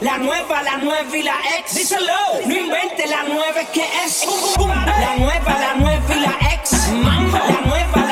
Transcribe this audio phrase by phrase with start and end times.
[0.00, 1.74] La nueva, la nueva y la ex.
[1.74, 2.12] Díselo.
[2.46, 4.26] No invente la nueva que es.
[4.56, 6.88] La nueva, la nueva y la ex.
[6.92, 7.38] Mambo.
[7.38, 8.09] La nueva.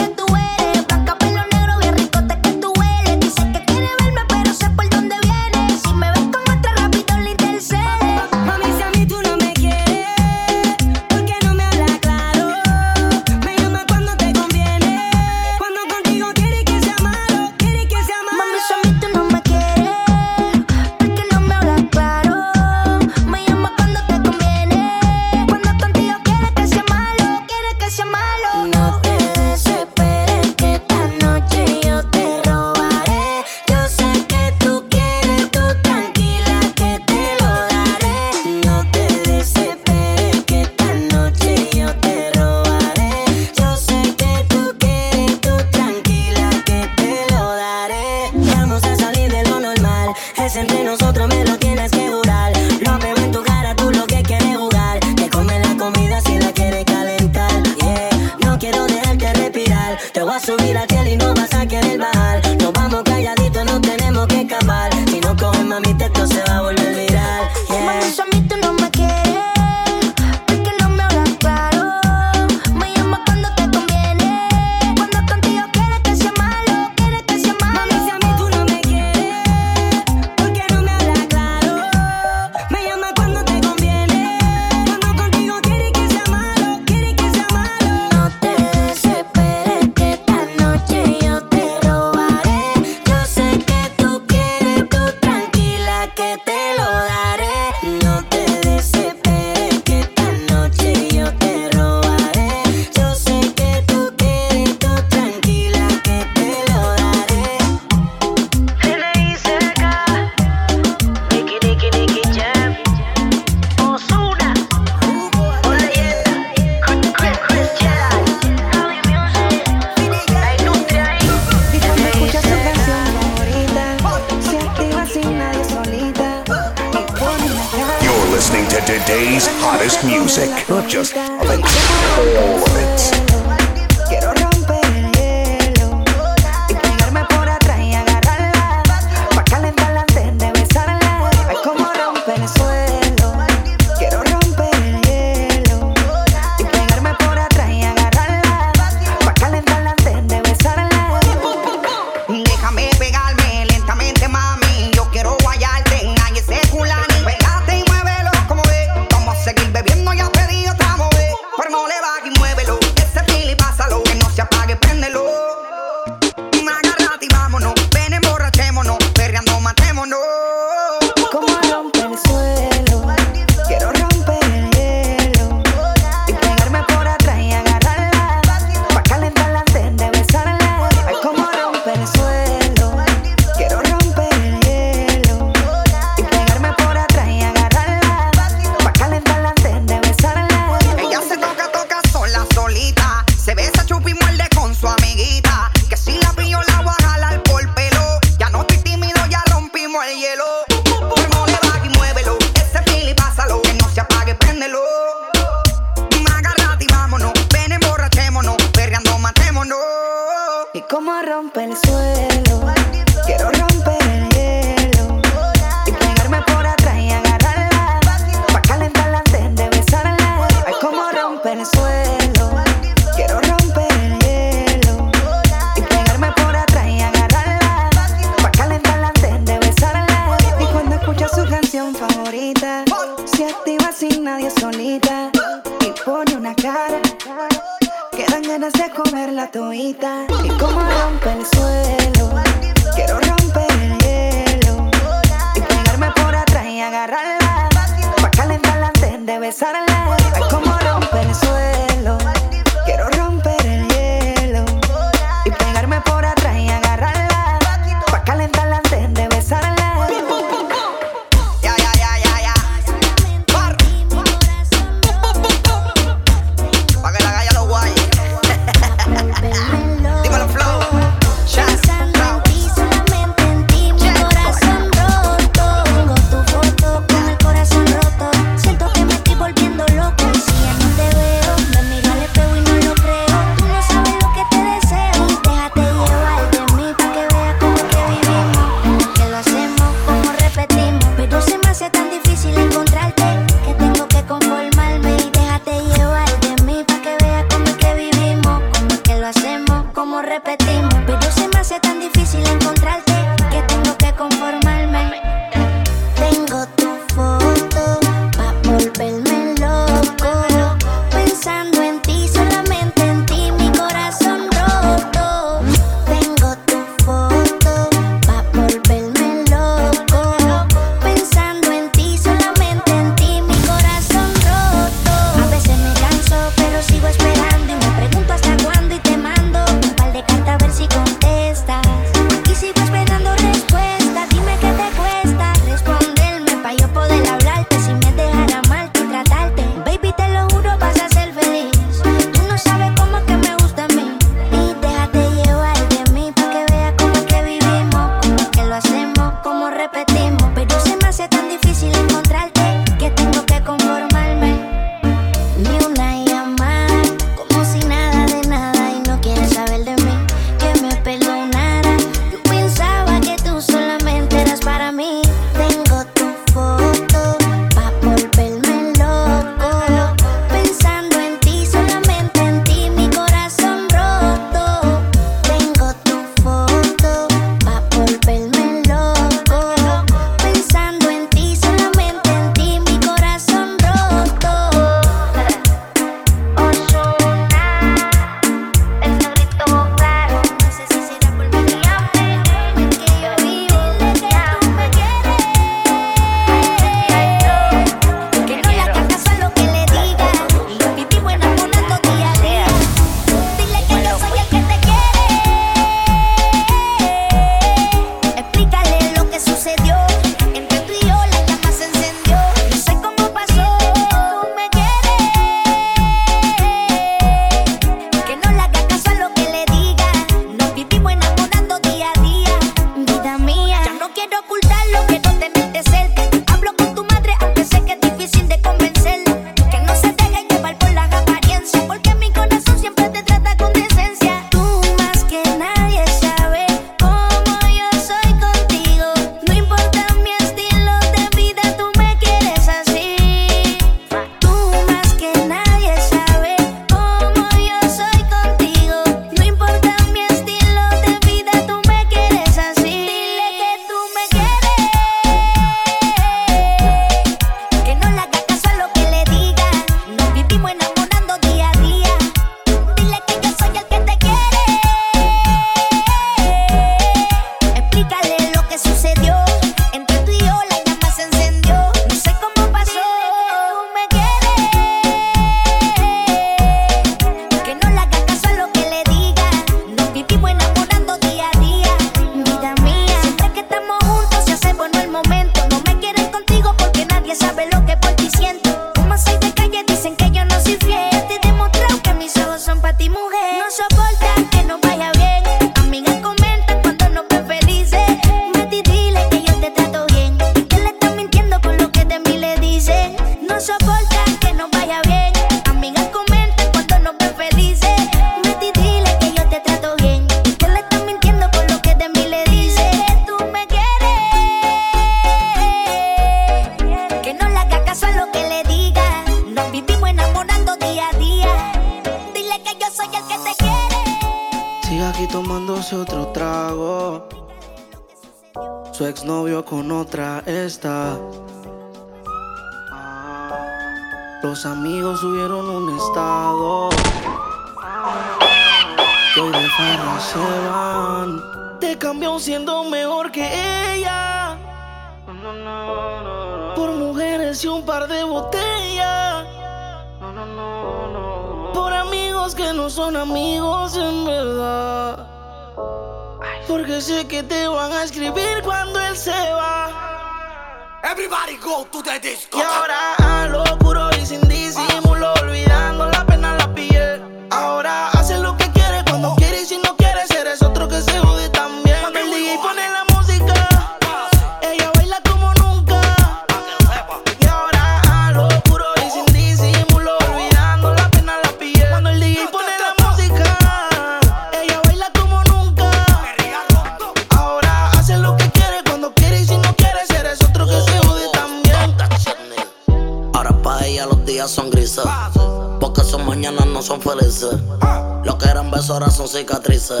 [599.10, 600.00] son cicatrices.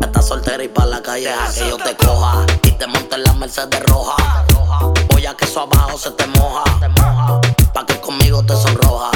[0.00, 2.44] Estás soltera y pa' la calle que yo te coja.
[2.64, 4.44] Y te monte en la Mercedes roja.
[5.10, 6.64] Voy a que eso abajo se te moja.
[7.72, 9.10] Pa' que conmigo te sonroja.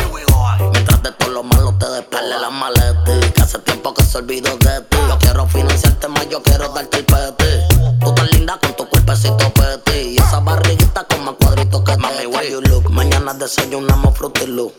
[0.71, 3.33] Mientras de todo lo malo te despele la maleta.
[3.35, 4.97] Que hace tiempo que se olvidó de ti.
[5.09, 7.67] Yo quiero financiarte más, yo quiero darte el pete.
[8.01, 10.15] Tú tan linda con tu cuerpecito peti.
[10.15, 12.82] Y esa barriguita con más cuadritos que Mami, why you look
[13.23, 14.73] mañana desayunamos frutilú.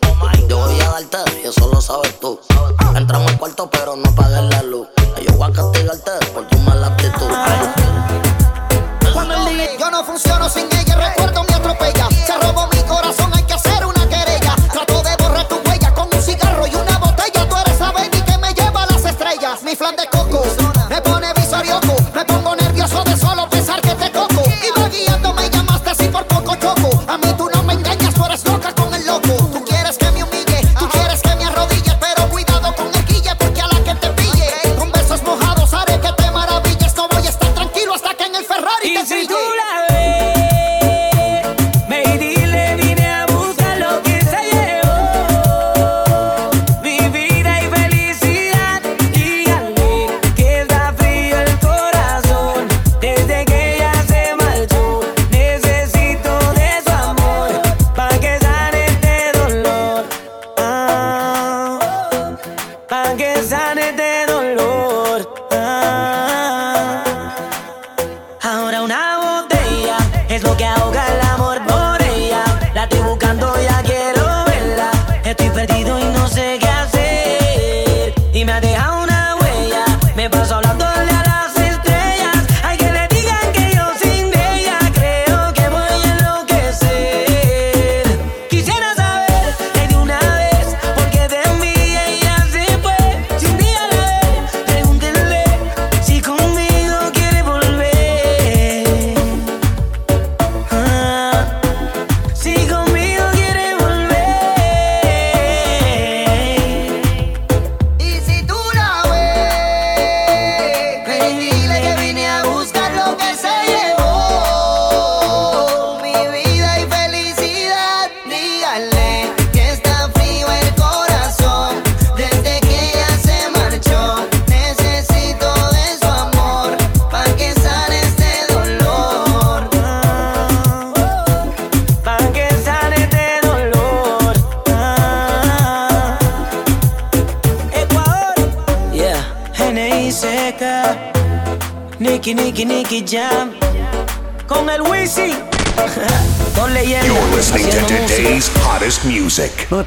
[0.49, 2.39] Yo voy a darte y eso lo sabes tú.
[2.95, 4.87] Entramos al cuarto, pero no apagues la luz.
[5.25, 6.72] Yo voy a castigarte por tu madre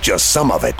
[0.06, 0.75] just some of it.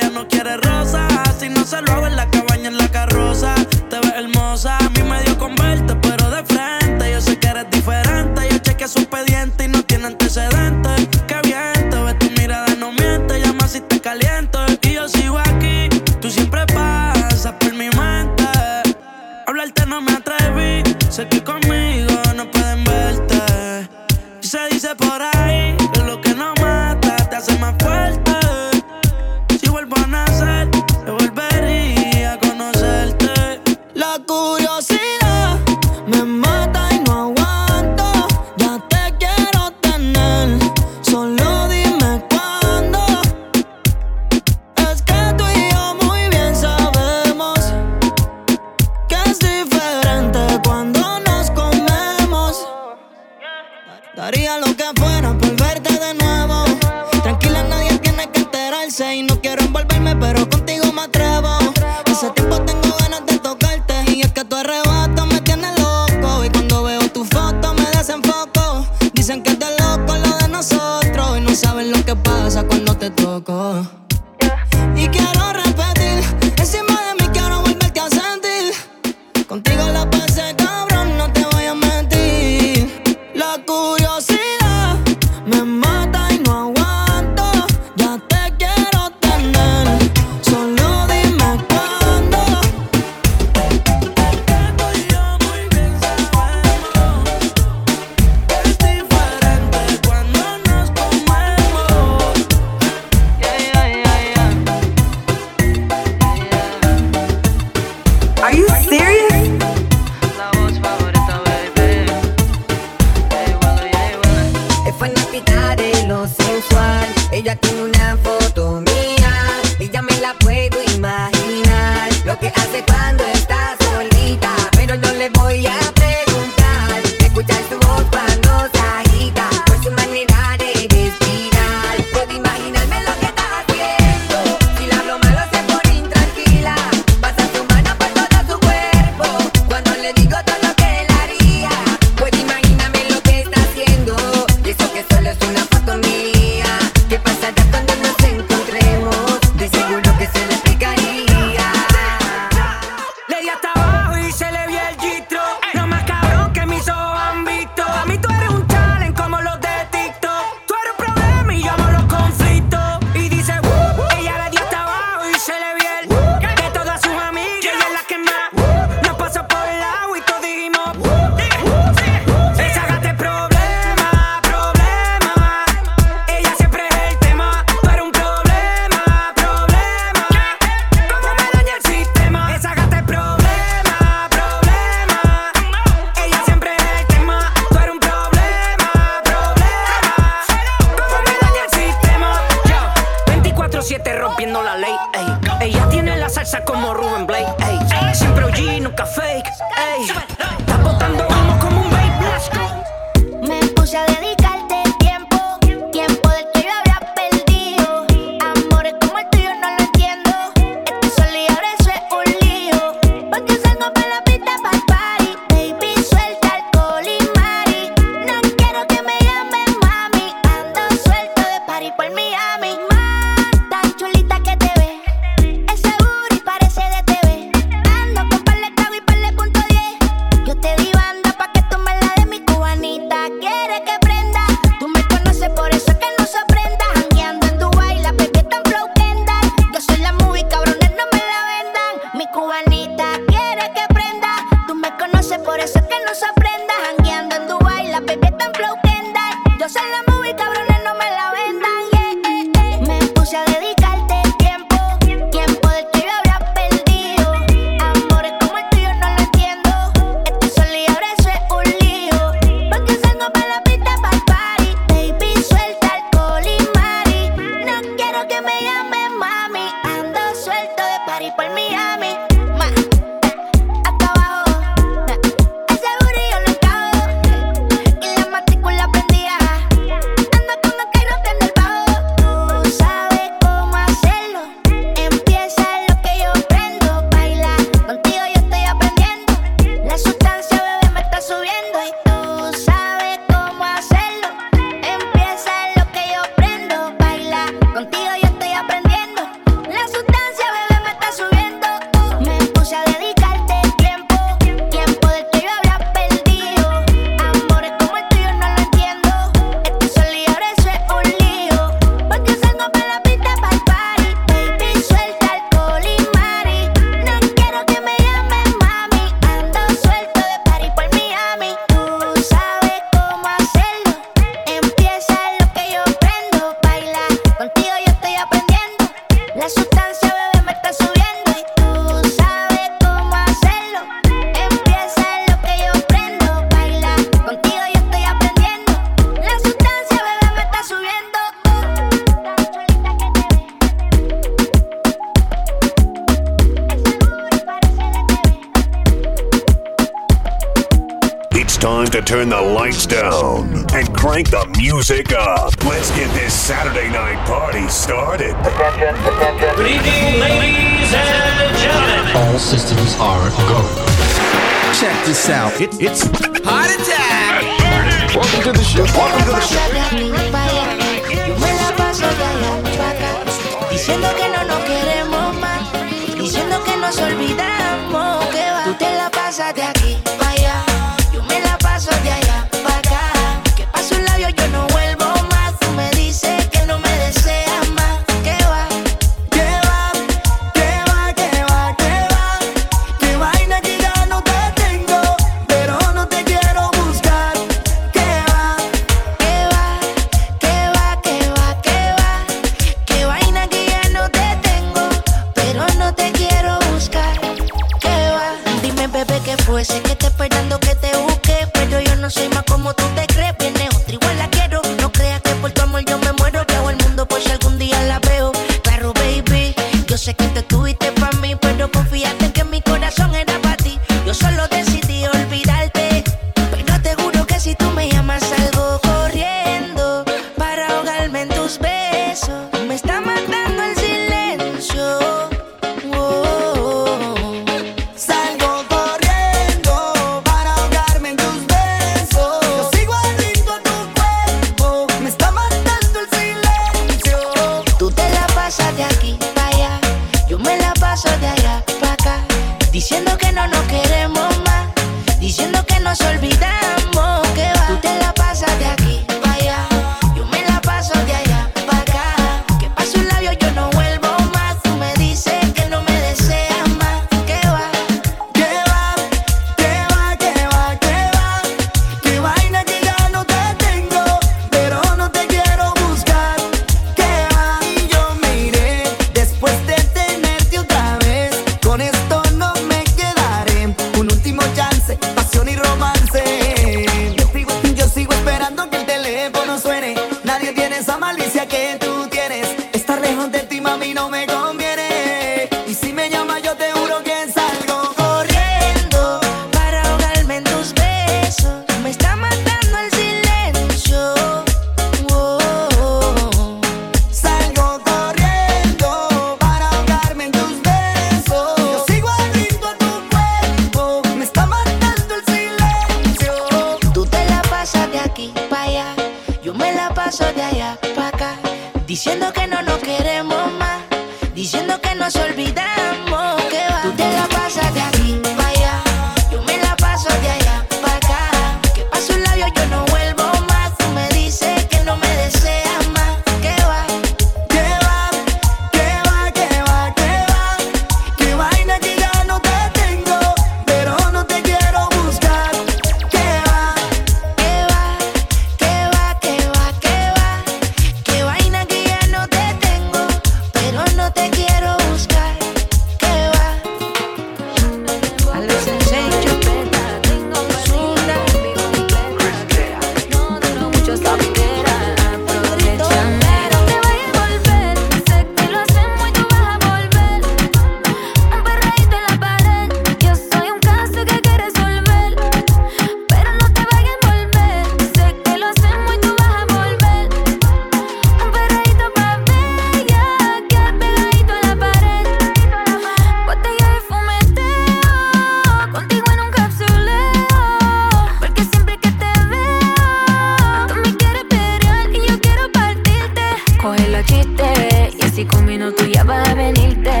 [597.02, 597.94] los chistes.
[597.98, 600.00] Y así conmigo tú ya vas a venirte.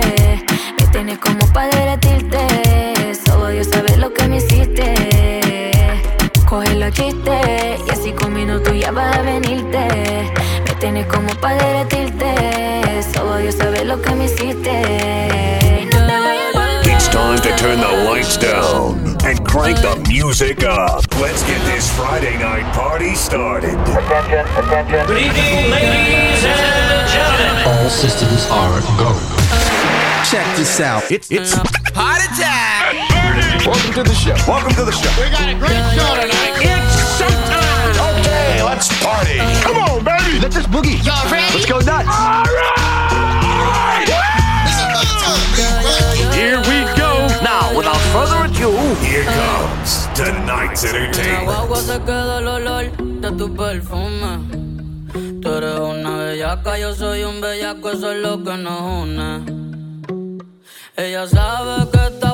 [0.78, 3.14] Me tienes como para derretirte.
[3.26, 5.70] Solo Dios sabe lo que me hiciste.
[6.48, 7.80] Coge los chistes.
[7.86, 10.32] Y así conmigo tú ya vas a venirte.
[10.66, 13.02] Me tienes como para derretirte.
[13.14, 15.58] Solo Dios sabe lo que me hiciste.
[16.84, 20.01] It's time to turn the lights down and crank the
[20.32, 21.04] music up.
[21.20, 23.76] Let's get this Friday night party started.
[23.84, 25.06] Attention, attention.
[25.06, 27.68] Good evening, ladies and gentlemen.
[27.68, 29.12] All systems are go.
[30.24, 31.04] Check this out.
[31.12, 31.52] It's it's
[31.92, 32.96] heart attack.
[33.66, 34.32] Welcome to the show.
[34.48, 35.12] Welcome to the show.
[35.20, 36.64] We got a great show tonight.
[36.64, 37.92] It's showtime.
[37.92, 39.36] Okay, let's party.
[39.60, 40.40] Come on, baby.
[40.40, 40.96] Let's just boogie.
[41.04, 41.52] Y'all ready?
[41.52, 42.08] Let's go nuts.
[42.08, 42.80] All right.
[43.52, 44.32] All right.
[46.32, 47.20] Here we go.
[47.44, 48.70] Now, without further you.
[49.02, 51.48] Here comes tonight's entertainment.
[51.48, 52.84] agua se queda el olor
[53.22, 54.32] de tu perfume.
[55.42, 59.62] Tú eres una bellaca, yo soy un bellaco, eso es lo que nos une.
[60.96, 62.31] Ella sabe que está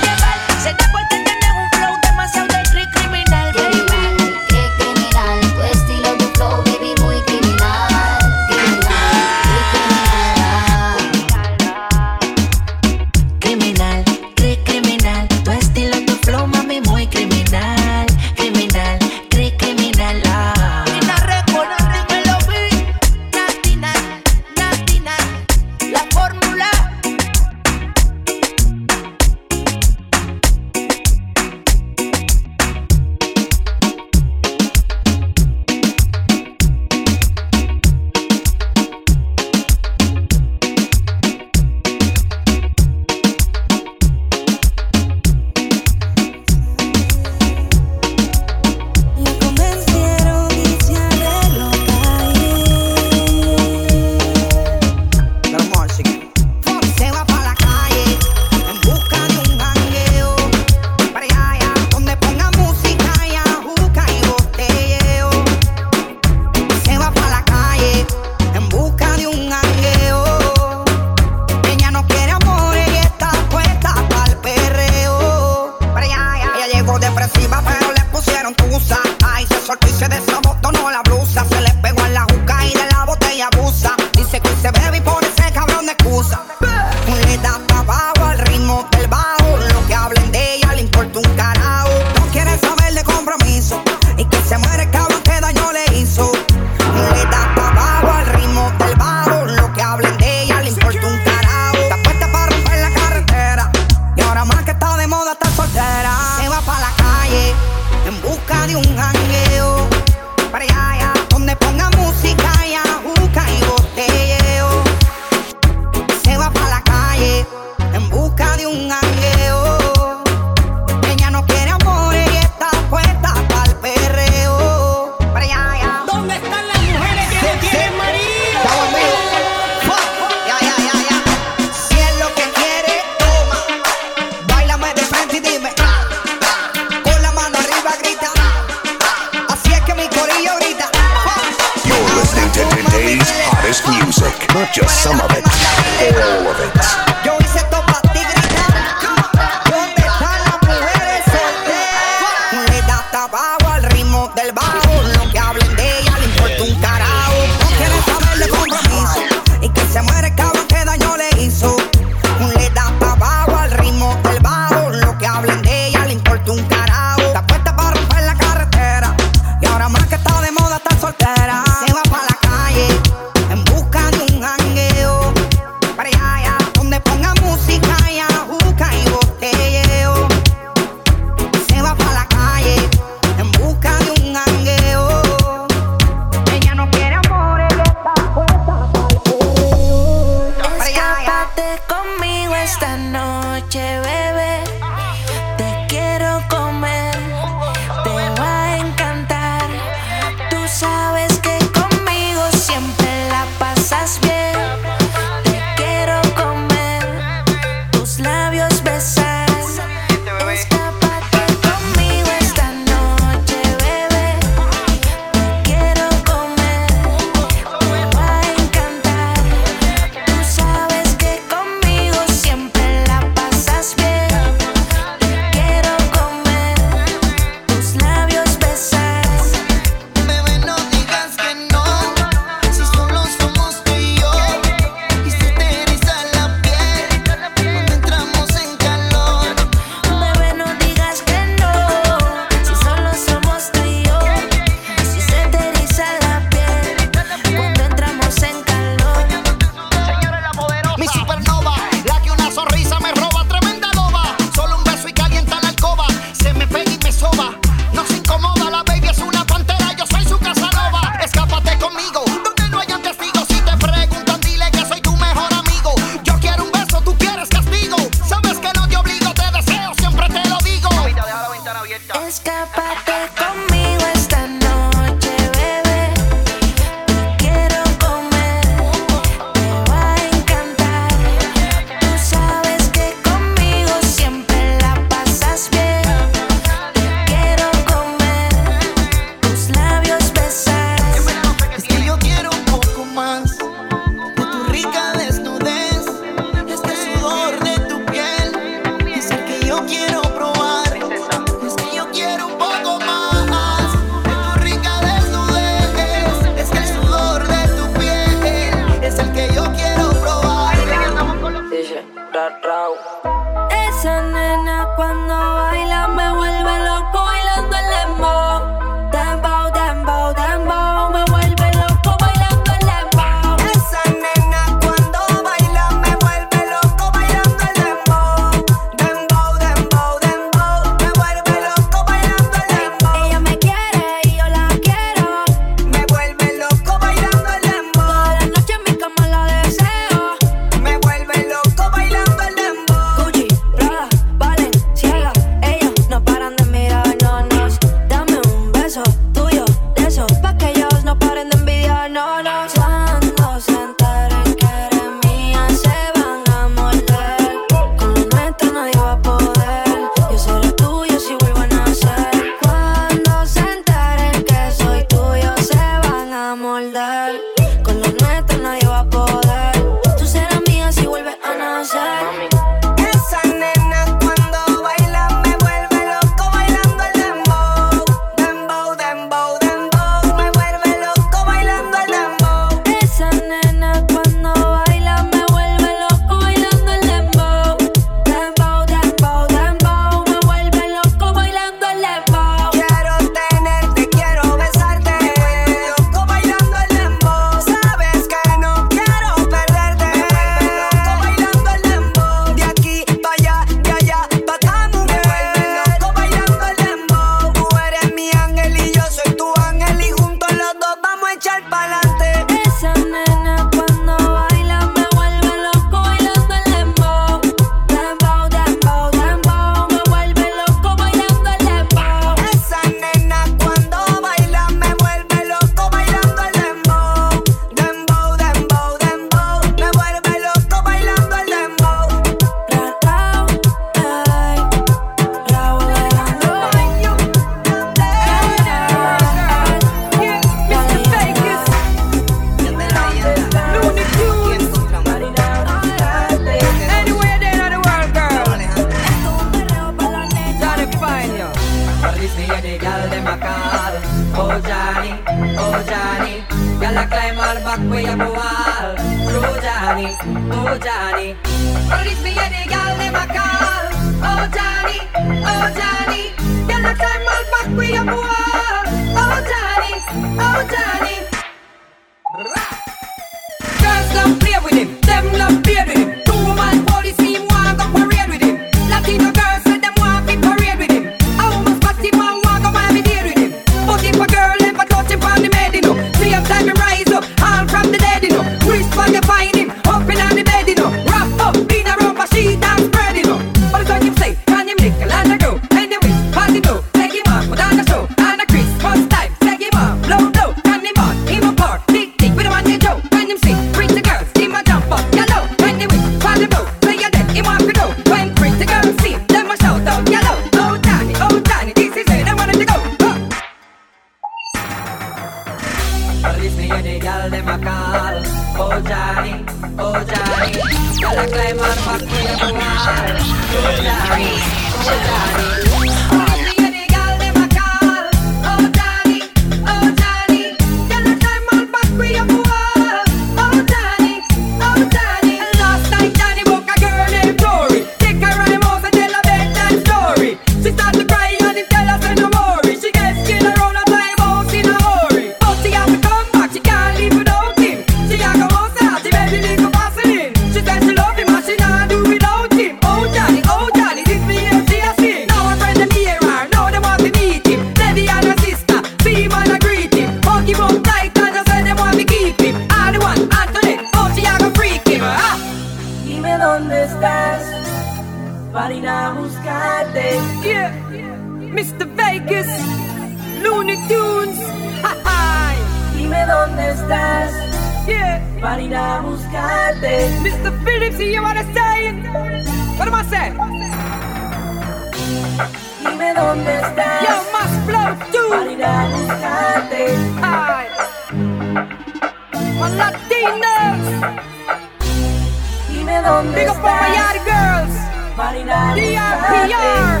[598.76, 600.00] DRPR.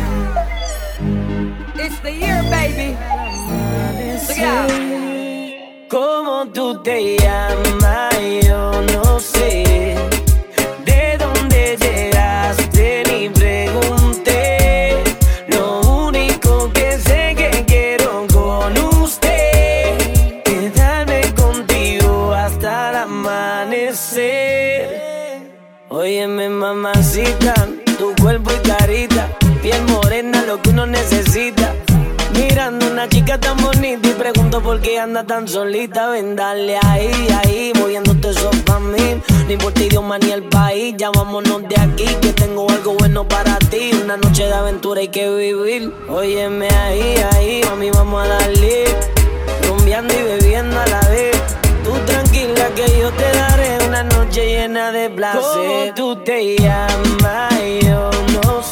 [1.74, 2.96] It's the year, baby.
[4.28, 4.70] Look out.
[5.88, 8.41] ¿Cómo tú te llamas?
[34.82, 36.08] Que anda tan solita?
[36.08, 39.22] Ven, dale ahí, ahí, moviéndote eso pa' mí.
[39.46, 43.26] Ni por ti, idioma ni el país, ya vámonos de aquí, que tengo algo bueno
[43.28, 43.92] para ti.
[44.02, 45.92] Una noche de aventura hay que vivir.
[46.08, 48.84] Óyeme ahí, ahí, mami, vamos a darle.
[49.68, 51.36] Rumbeando y bebiendo a la vez.
[51.84, 55.42] Tú tranquila que yo te daré una noche llena de placer.
[55.42, 57.54] ¿Cómo tú te llamas?
[57.84, 58.71] Yo no sé.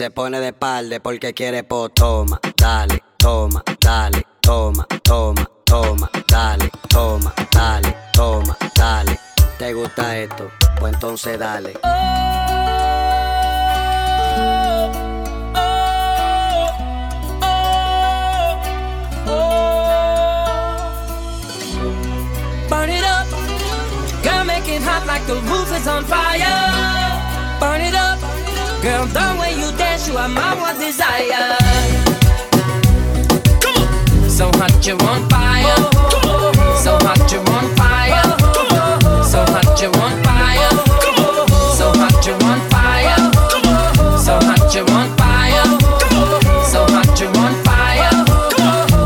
[0.00, 6.70] Se pone de espalda porque quiere, pues toma, dale, toma, dale, toma, toma, toma, dale,
[6.88, 9.20] toma, dale, toma, dale.
[9.58, 10.50] ¿Te gusta esto?
[10.78, 11.74] Pues entonces dale.
[22.70, 23.26] Burn it up.
[24.22, 27.60] Girl, make hot like the roof is on fire.
[27.60, 28.19] Burn it up.
[28.82, 31.54] Girl, the way you dance, you are my one desire.
[33.60, 34.30] Come on.
[34.30, 35.76] So hot, you're on fire.
[36.80, 38.24] So hot, you're on fire.
[39.22, 40.72] So hot, you're on fire.
[41.76, 43.20] So hot, you're on fire.
[44.16, 45.66] So hot, you're on fire.
[46.64, 48.24] So hot, you're on fire.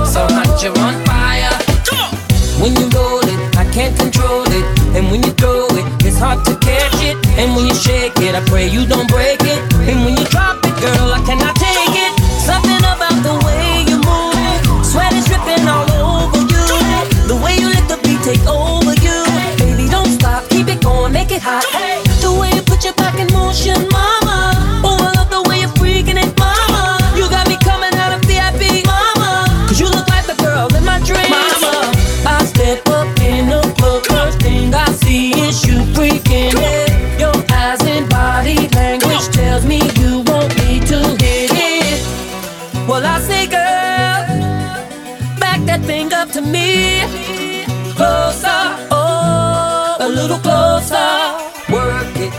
[0.07, 1.51] So hot, you're on fire.
[2.63, 4.65] When you roll it, I can't control it.
[4.95, 7.17] And when you throw it, it's hard to catch it.
[7.37, 9.63] And when you shake it, I pray you don't break it.
[9.87, 12.13] And when you drop it, girl, I cannot take it.
[12.43, 16.67] Something about the way you move, it, sweat is dripping all over you.
[17.31, 19.25] The way you let the beat take over you,
[19.59, 21.74] baby, don't stop, keep it going, make it hot.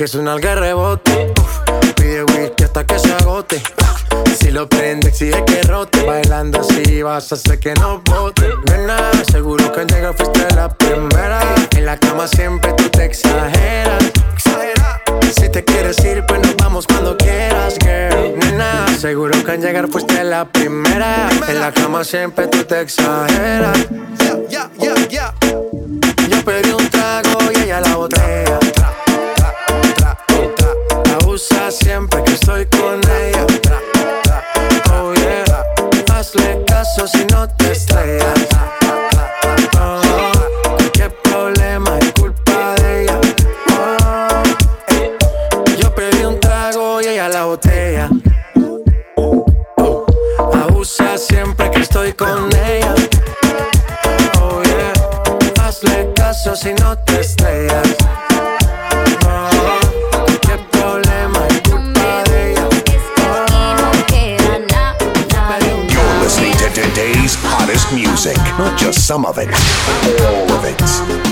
[0.00, 1.30] Que suena al que rebote.
[1.94, 3.62] Pide whisky hasta que se agote.
[4.40, 6.02] Si lo prende, exige que rote.
[6.04, 8.48] Bailando así vas a hacer que no bote.
[8.70, 8.96] Nena,
[9.30, 11.42] seguro que al llegar fuiste la primera.
[11.76, 14.02] En la cama siempre tú te exageras.
[15.38, 18.38] Si te quieres ir, pues nos vamos cuando quieras, girl.
[18.38, 21.28] Nena, seguro que al llegar fuiste la primera.
[21.46, 23.86] En la cama siempre tú te exageras.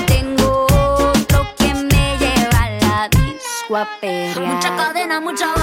[0.09, 3.87] Tengo otro que me lleva la disco
[4.45, 5.58] Mucha cadena, mucha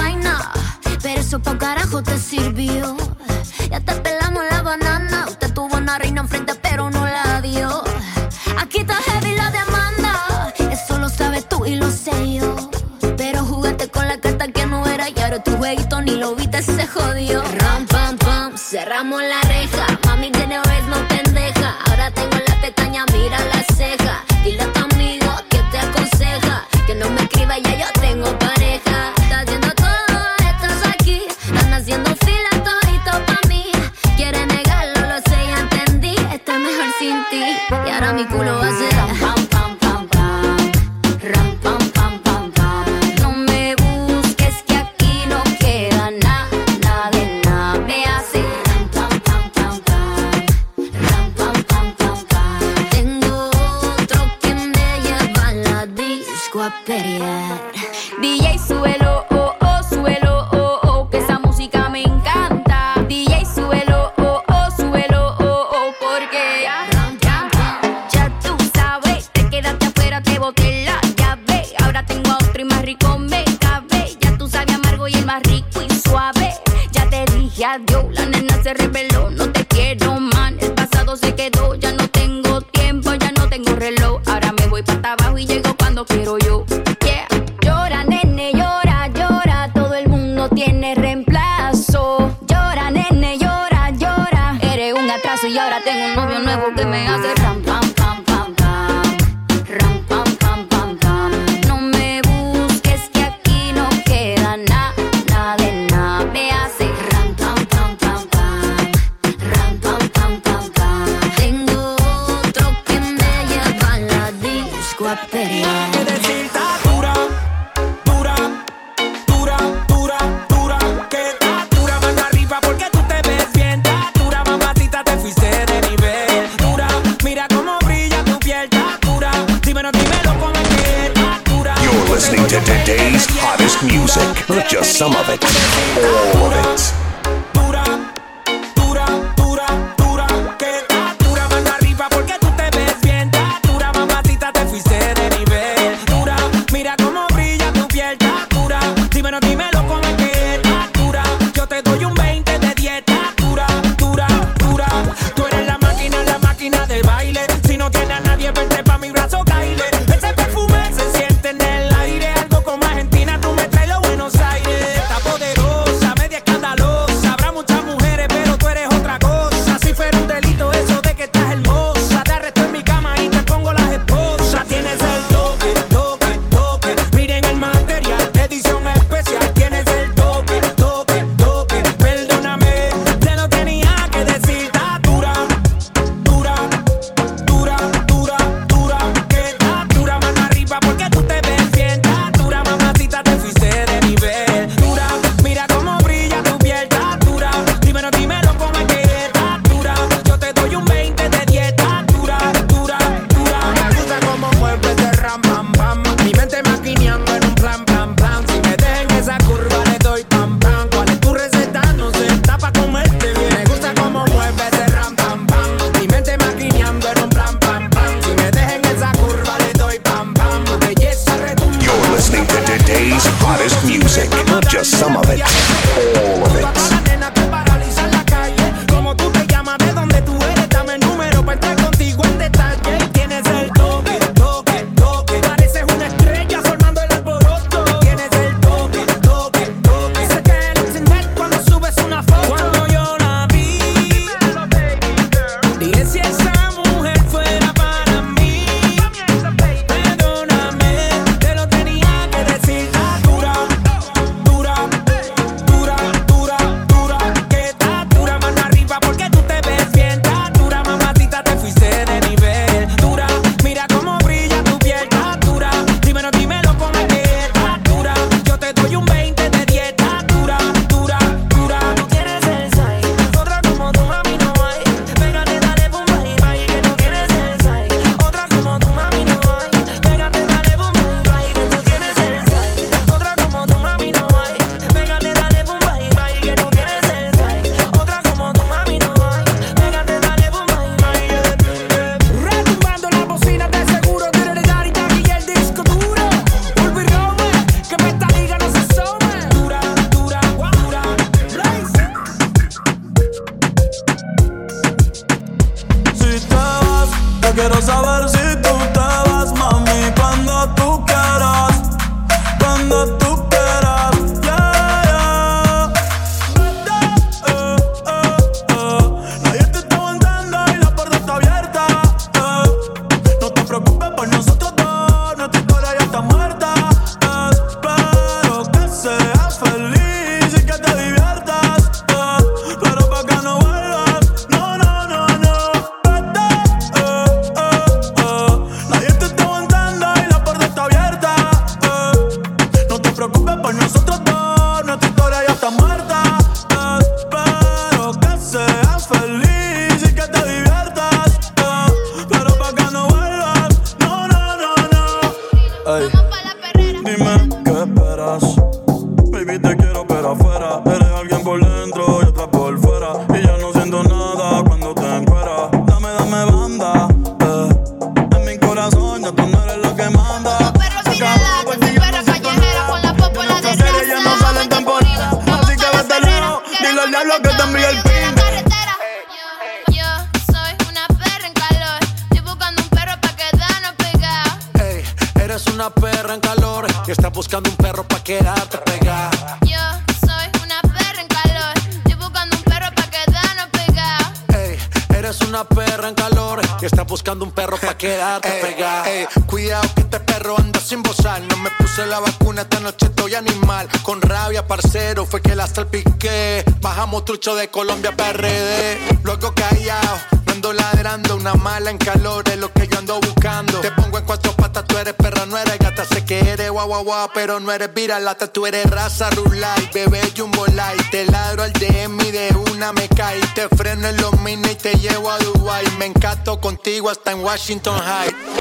[407.36, 409.20] De Colombia PRD.
[409.22, 411.36] Luego callado, no ando ladrando.
[411.36, 413.78] Una mala en calor es lo que yo ando buscando.
[413.80, 416.06] Te pongo en cuatro patas, tú eres perra, no eres gata.
[416.06, 418.50] Sé que eres guau guau guau, pero no eres viralata.
[418.50, 421.10] Tú eres raza rulay, bebé jumbo light.
[421.10, 423.38] Te ladro al DM y de una me cae.
[423.54, 425.84] Te freno en los mini y te llevo a Dubai.
[425.98, 428.55] Me encanto contigo hasta en Washington High.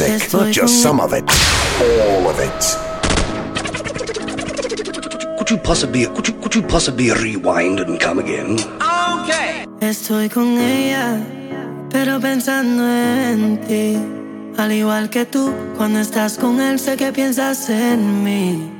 [0.00, 0.32] Music.
[0.32, 1.24] Not just some of it,
[1.80, 2.60] all of it.
[5.38, 8.58] Could you possibly could you could you possibly rewind and come again?
[9.22, 9.66] Okay.
[9.80, 11.20] Estoy con ella,
[11.90, 13.98] pero pensando en ti.
[14.56, 18.70] Al igual que tú, cuando estás con él, sé que piensas en mí.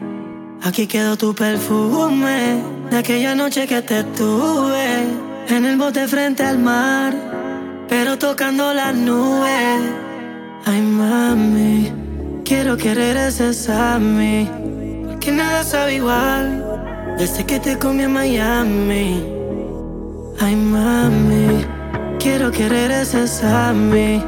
[0.62, 5.04] Aquí quedó tu perfume de aquella noche que te tuve
[5.48, 7.12] en el bote frente al mar,
[7.88, 10.03] pero tocando las nubes.
[11.10, 11.92] Mami,
[12.46, 14.48] quiero que regreses a mí,
[15.06, 16.64] porque nada sabe igual
[17.18, 19.22] desde que te comí en Miami.
[20.40, 21.62] Ay, mami,
[22.18, 24.24] quiero que regreses a mí.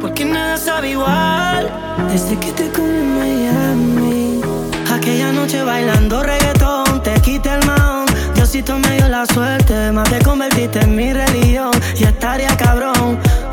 [0.00, 1.68] Porque nada sabe igual
[2.08, 4.40] desde que te comí en Miami.
[4.92, 8.06] Aquella noche bailando reggaetón, te quité el maón.
[8.36, 11.72] Diosito me dio la suerte, más te convertiste en mi religión.
[11.98, 13.18] Y estaría cabrón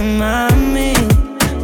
[0.00, 0.92] Ay, mami.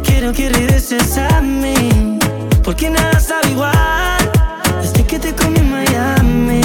[0.03, 2.19] Quiero que regreses a mí.
[2.63, 4.31] Porque nada sabe igual.
[4.79, 6.61] Desde que te comí Miami.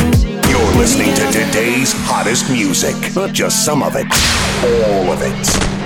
[0.51, 2.94] You're listening to today's hottest music.
[3.15, 4.07] Not just some of it,
[4.62, 5.82] all of it.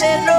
[0.00, 0.29] se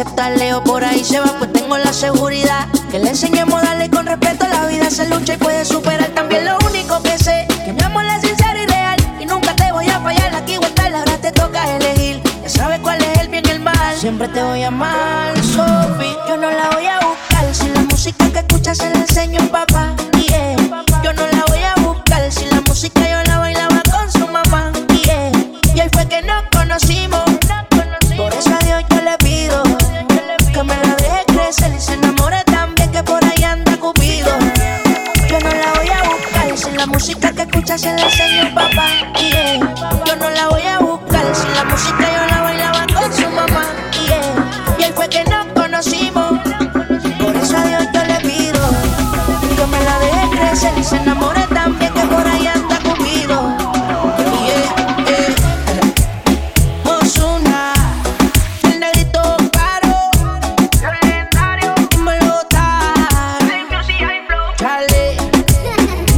[0.00, 3.90] se taleo por ahí se va, pues tengo la seguridad que le enseñemos a darle
[3.90, 3.99] con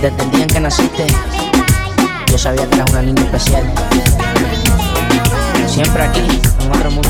[0.02, 1.06] Desde el día en que naciste,
[2.26, 3.62] yo sabía que eras una niña especial.
[5.68, 7.08] Siempre aquí, en otro mundo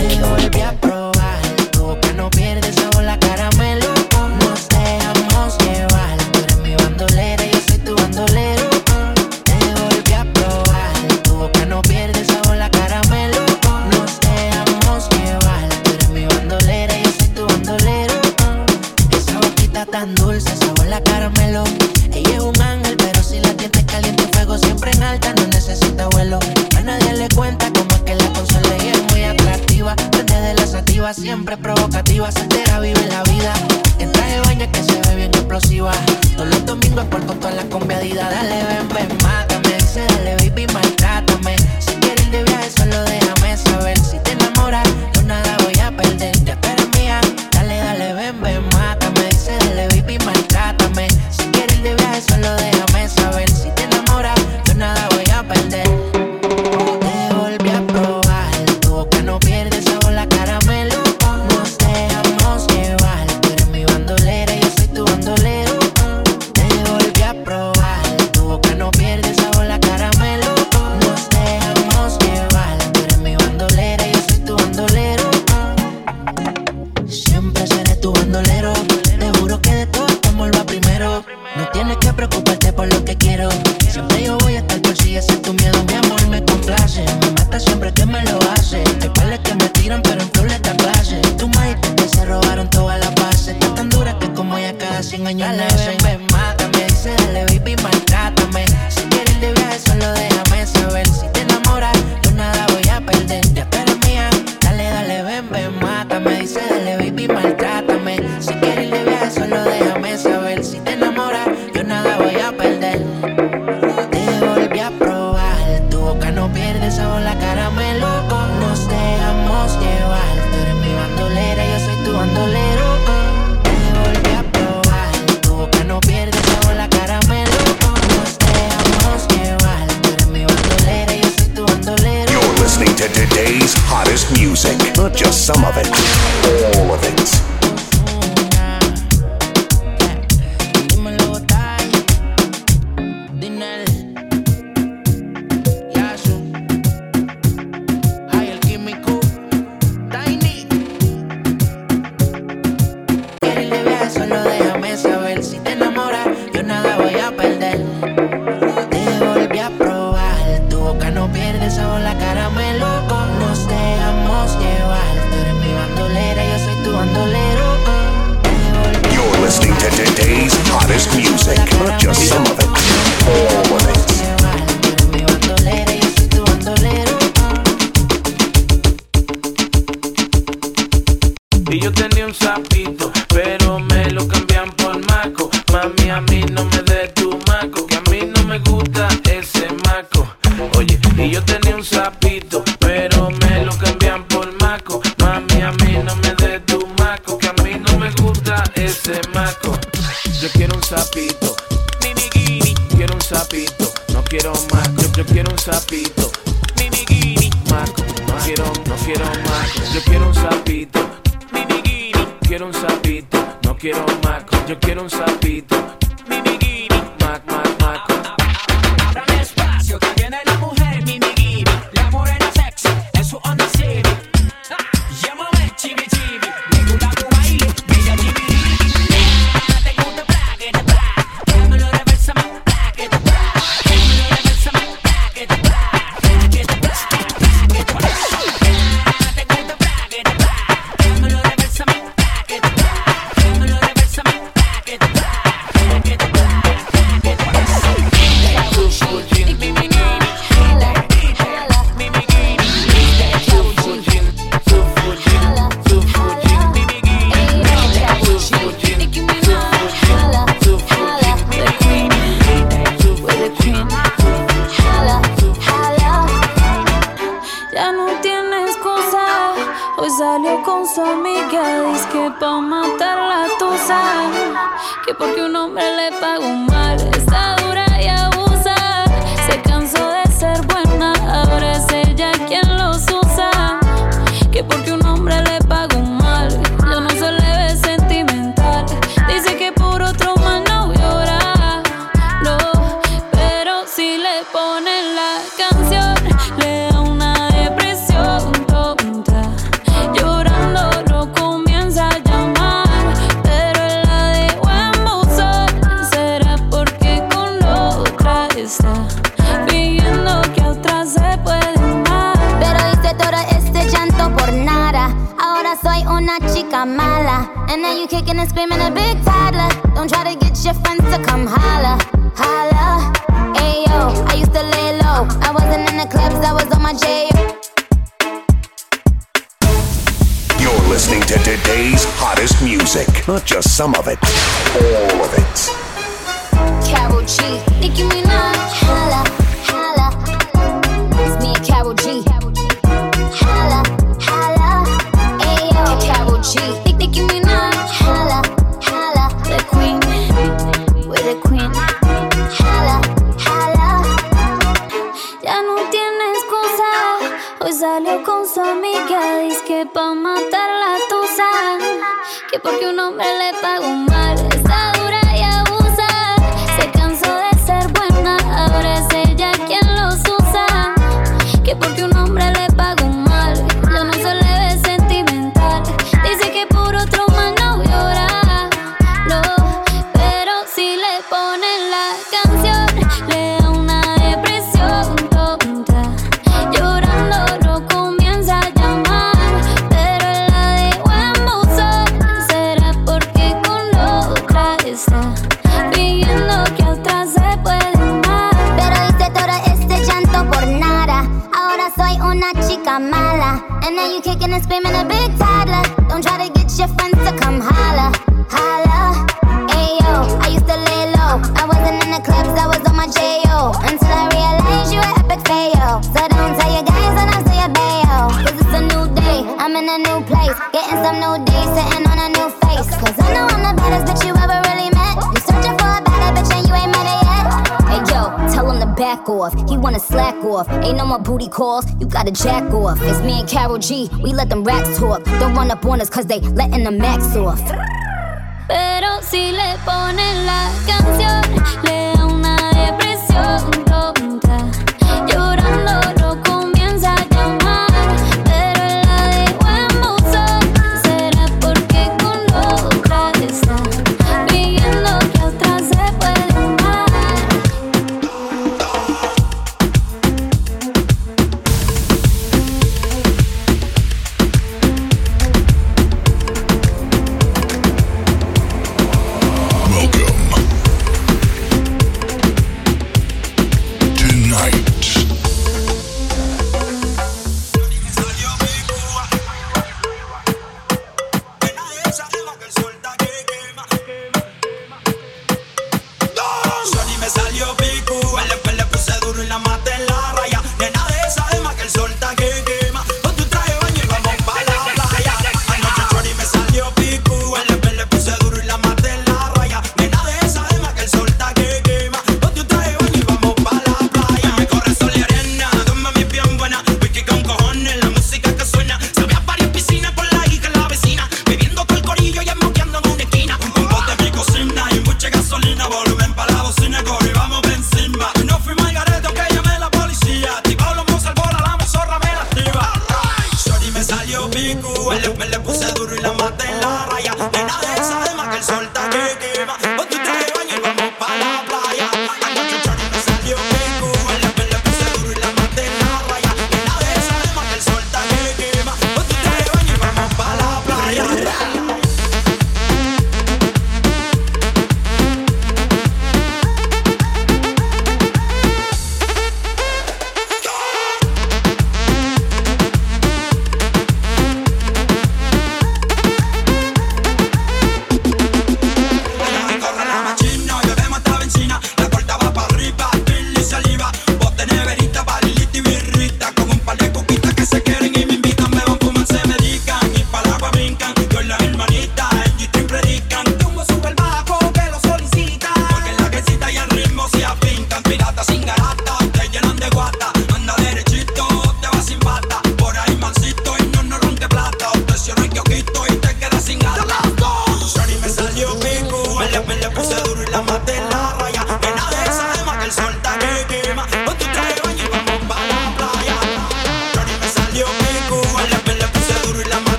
[433.92, 434.31] We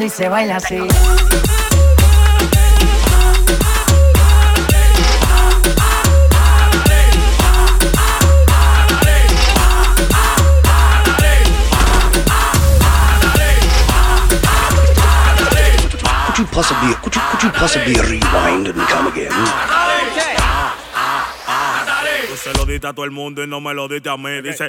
[0.00, 0.78] bailando y se baila así.
[16.26, 19.30] Could you possibly, could you, could you possibly rewind and come again?
[22.28, 24.40] Tú se lo diste a todo el mundo y no me lo diste a mí.
[24.42, 24.68] Dice.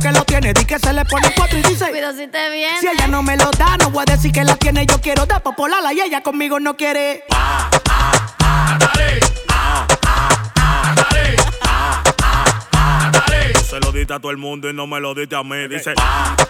[0.00, 0.52] que lo tiene.
[0.52, 2.80] Di que se le pone cuatro y dice: Cuidado si te viene.
[2.80, 4.86] Si ella no me lo da, no voy a decir que la tiene.
[4.86, 7.24] Yo quiero dar popolala y ella conmigo no quiere.
[13.52, 15.68] Tú se lo diste a todo el mundo y no me lo diste a mí.
[15.68, 15.94] Dice.
[15.94, 16.49] Fuma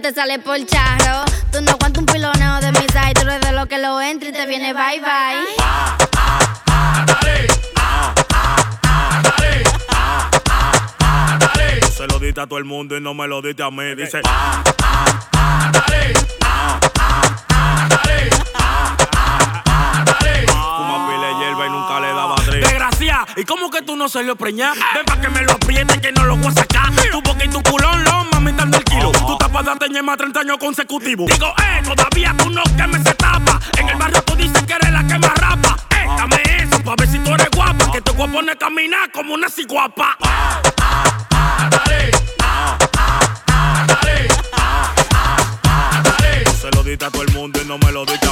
[0.00, 1.24] te sale por charro.
[1.50, 4.28] Tú no aguantas un piloneo de mis side, tú eres de lo que lo entra
[4.28, 5.46] y te viene bye bye.
[5.60, 5.96] Ah,
[11.96, 13.94] Se lo diste a todo el mundo y no me lo diste a mí.
[13.96, 16.37] Dice, ah, ah, ah,
[23.38, 24.76] ¿Y cómo que tú no se lo preñas?
[24.96, 26.90] Ven pa' que me lo prenden que no lo voy a sacar.
[27.12, 29.12] Tu boca y tu culón, lo mami, dando el kilo.
[29.12, 31.28] Tú tapas de teñema 30 años consecutivos.
[31.28, 33.60] Digo, eh, todavía tú no que me se tapa.
[33.78, 35.76] En el barrio tú dices que eres la que más rapa.
[35.90, 37.92] Eh, dame eso pa' ver si tú eres guapa.
[37.92, 40.18] Que te voy a poner a caminar como una ciguapa.
[46.60, 48.27] Se lo diste a todo el mundo y no me lo diste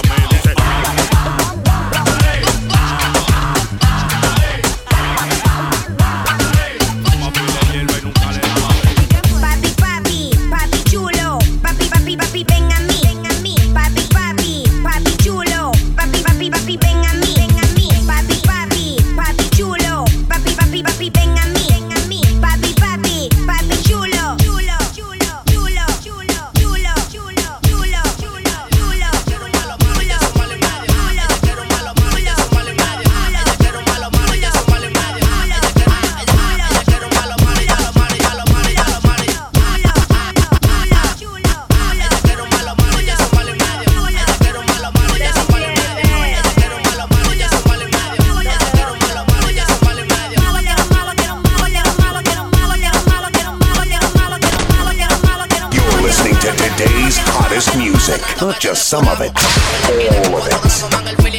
[58.40, 59.32] Not just some of it,
[60.28, 61.35] all of it.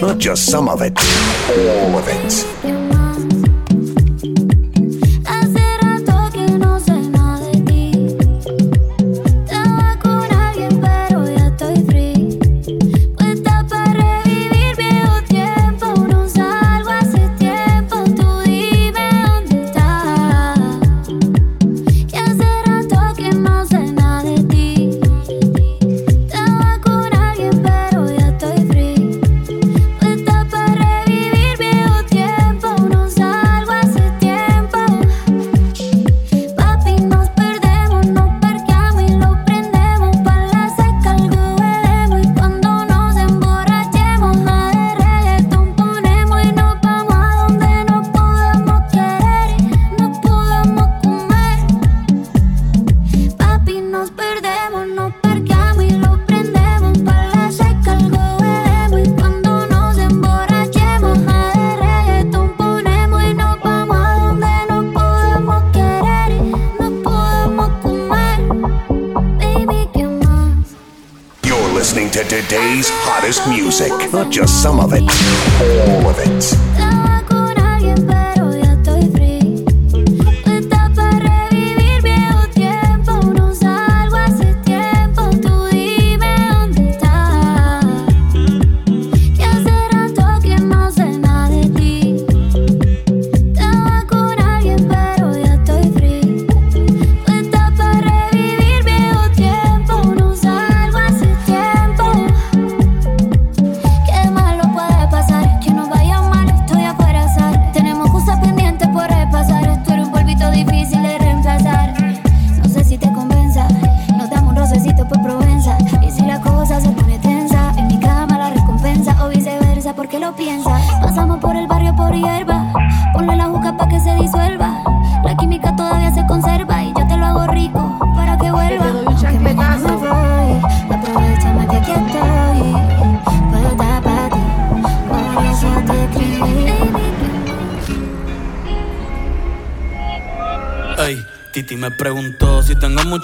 [0.00, 0.96] Not just some of it,
[1.50, 2.57] all of it.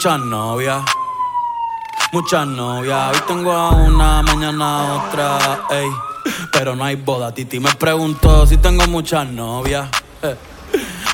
[0.04, 0.84] Muchas novias.
[2.12, 5.88] Muchas novias, hoy tengo a una, mañana otra, ey.
[6.52, 9.88] Pero no hay boda, Titi me preguntó si tengo muchas novias.
[10.22, 10.36] eh.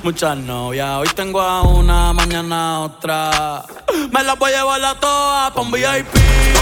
[0.03, 3.63] Muchas novias, hoy tengo a una, mañana otra.
[4.11, 6.15] Me las voy a llevar a todas pa' un VIP,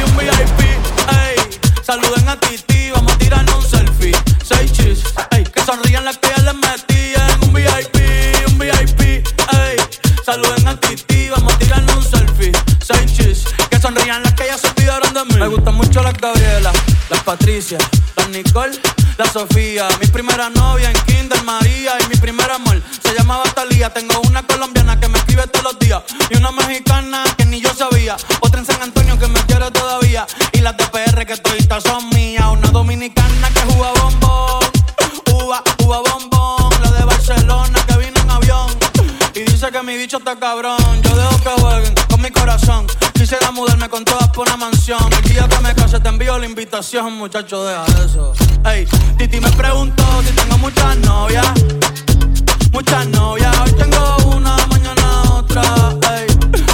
[0.04, 1.58] un VIP, ey.
[1.82, 2.67] Saluden a Titi,
[17.70, 18.80] Las Nicole,
[19.18, 19.86] la Sofía.
[20.00, 21.17] Mi primera novia en Kinder
[46.92, 48.32] la invitación, muchacho, deja eso.
[48.64, 48.86] Ey,
[49.18, 51.46] Titi me preguntó si tengo muchas novias.
[52.72, 55.62] Muchas novias, hoy tengo una, mañana otra.
[56.16, 56.26] Ey,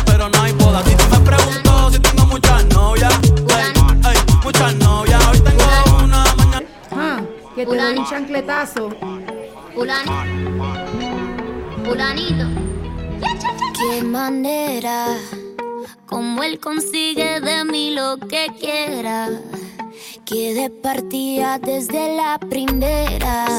[0.06, 0.82] pero no hay boda.
[0.84, 3.12] Titi me preguntó si tengo muchas novias.
[3.22, 3.72] Ey,
[4.10, 6.66] ey, muchas novias, hoy tengo una, mañana.
[6.92, 7.20] Ah,
[7.54, 8.90] que te doy un chancletazo.
[11.84, 12.46] Fulanito.
[13.76, 15.16] Qué manera,
[16.06, 17.03] como él consigue
[20.82, 23.53] Partida desde la primera.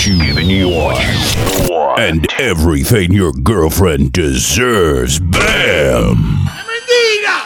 [0.00, 1.98] What you, giving you what.
[1.98, 5.20] And everything your girlfriend deserves.
[5.20, 6.46] Bam!
[6.66, 7.36] ¡Mentira!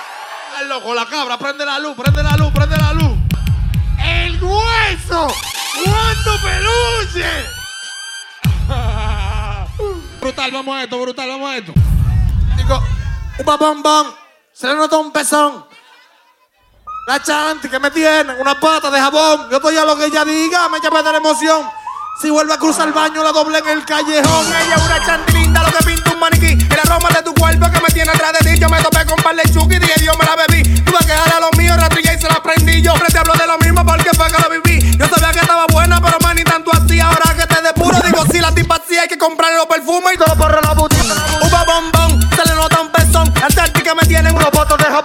[0.60, 1.36] ¡El loco, la cabra!
[1.39, 3.18] ¡Prende la luz, prende la luz, prende la luz!
[3.99, 5.34] ¡El hueso!
[5.83, 7.26] ¡Cuánto peluche!
[10.20, 11.73] brutal, vamos a esto, brutal, vamos a esto.
[12.57, 12.83] Digo,
[13.39, 14.15] un bombón,
[14.52, 15.65] se le nota un pezón.
[17.08, 19.50] La chanti que me tiene, una pata de jabón.
[19.50, 21.83] Yo estoy a lo que ella diga, me llama de la emoción.
[22.20, 24.47] Si vuelve a cruzar el baño, la doble en el callejón.
[24.47, 26.52] Ella es una chanti linda, lo que pinta un maniquí.
[26.52, 28.59] El aroma de tu cuerpo que me tiene atrás de ti.
[28.59, 30.62] Yo me topé con par de chuki y dije, Dios me la bebí.
[30.81, 32.83] Tuve que dejar a los míos, rastrillé y se la prendí.
[32.83, 34.97] Yo siempre te hablo de lo mismo porque fue que lo viví.
[34.97, 37.01] Yo sabía que estaba buena, pero más ni tanto así.
[37.01, 40.18] Ahora que te depuro, digo, si la tipa sí hay que comprarle los perfumes y
[40.18, 41.12] todo por la boutique.
[41.43, 43.34] Uva bombón, se le nota un pezón.
[43.41, 45.03] La chanti que me tiene unos botos de.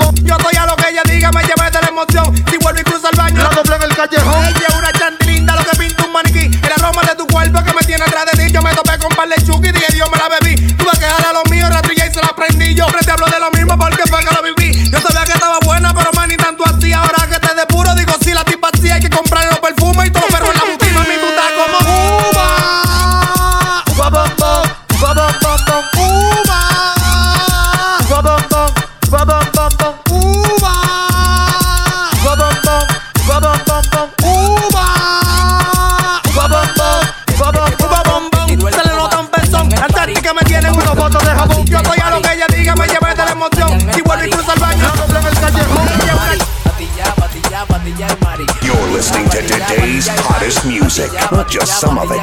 [51.50, 52.22] Just some of it,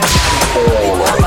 [0.55, 1.27] all of it.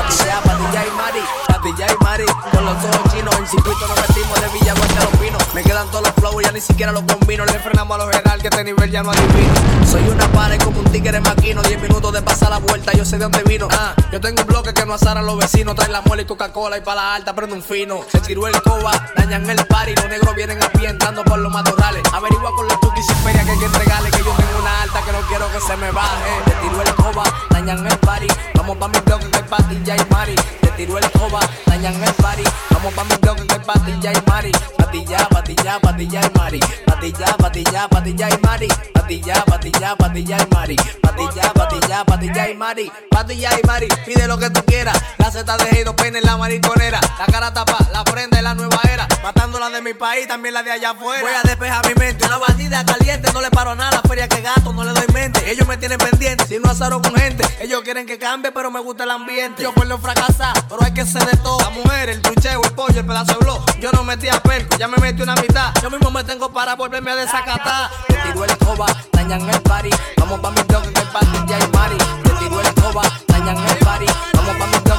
[1.46, 5.16] Patilla y Mari, con los ojos chinos, en circuito nos metimos de Villagüe hasta los
[5.18, 5.42] pinos.
[5.54, 7.44] Me quedan todos los flows, ya ni siquiera los combino.
[7.44, 9.52] Le frenamos a los general, que este nivel ya no adivino.
[9.90, 13.18] Soy una pared como un tigre maquino, 10 minutos de pasar la vuelta, yo sé
[13.18, 13.68] de dónde vino.
[13.70, 16.24] Ah, yo tengo un bloque que no azara a los vecinos, trae la muela y
[16.26, 18.00] Coca-Cola y para la alta prende un fino.
[18.10, 22.02] Se tiró el coba, dañan el party, los negros vienen a entrando por los matorrales.
[22.12, 25.02] Averigua con los tukis y feria que hay que entregarle, que yo tengo una alta
[25.02, 26.42] que no quiero que se me baje.
[26.44, 30.12] Te tiró el coba, dañan el party, vamos pa' mi bloque que hay patilla y
[30.12, 30.36] Mari
[30.80, 32.42] tiró el coba, dañan el party.
[32.70, 34.52] Vamos pa' mi bloque que es patilla y mari.
[34.78, 36.60] Patilla, patilla, patilla y mari.
[36.86, 38.68] Patilla, patilla, patilla y mari.
[38.94, 40.76] Patilla, patilla, patilla y mari.
[41.02, 42.92] Patilla, patilla, patilla y mari.
[43.10, 44.98] Patilla y mari, pide lo que tú quieras.
[45.18, 47.00] La Z de Heido Pene, la mariconera.
[47.18, 49.06] La cara tapa, la prenda de la nueva era.
[49.22, 51.20] Matándola de mi país, también la de allá afuera.
[51.20, 52.24] Voy a despejar mi mente.
[52.24, 54.00] Una bandida caliente, no le paro nada.
[54.08, 55.50] Feria que gato, no le doy mente.
[55.50, 57.44] Ellos me tienen pendiente, si no azaro con gente.
[57.60, 59.62] Ellos quieren que cambie, pero me gusta el ambiente.
[59.62, 61.58] Yo por lo fracasar pero hay que ser de todo.
[61.58, 63.64] La mujer, el trucheo, el pollo, el pedazo de blog.
[63.80, 65.74] Yo no metí a perco, ya me metí una mitad.
[65.82, 67.90] Yo mismo me tengo para volverme a desacatar.
[68.06, 69.90] Te tiro el escoba, dañan el party.
[70.16, 71.98] Vamos pa' mi dog en el party de Aymari.
[72.22, 74.06] Te tiro el escoba, dañan el party.
[74.34, 74.89] Vamos pa' mi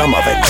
[0.00, 0.49] some of it.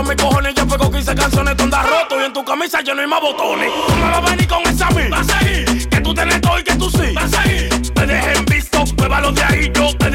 [0.00, 0.54] roto mis cojones.
[0.54, 2.20] Yo pego 15 canciones donde roto.
[2.20, 3.70] Y en tu camisa yo no hay más botones.
[3.86, 5.02] Tú no vas a venir con esa mí.
[5.10, 5.88] Vas a seguir.
[5.88, 7.12] Que tú tenés todo y que tú sí.
[7.14, 7.92] Vas a seguir.
[7.92, 9.72] Te dejen visto, pruébalo de ahí.
[9.74, 10.09] Yo te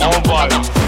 [0.00, 0.79] Não importa.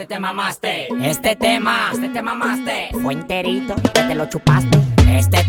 [0.00, 0.88] este te mamaste.
[1.02, 2.88] Este tema, este te mamaste.
[3.02, 4.78] Fue enterito, que te lo chupaste.
[5.10, 5.39] Este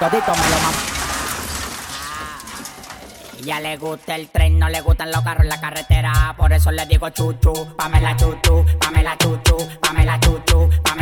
[0.00, 0.32] todito.
[3.44, 6.34] Ya ah, le gusta el tren, no le gustan los carros en la carretera.
[6.36, 10.99] Por eso le digo chuchu, pamela chuchu, pamela chuchu, pamela chuchu, pamela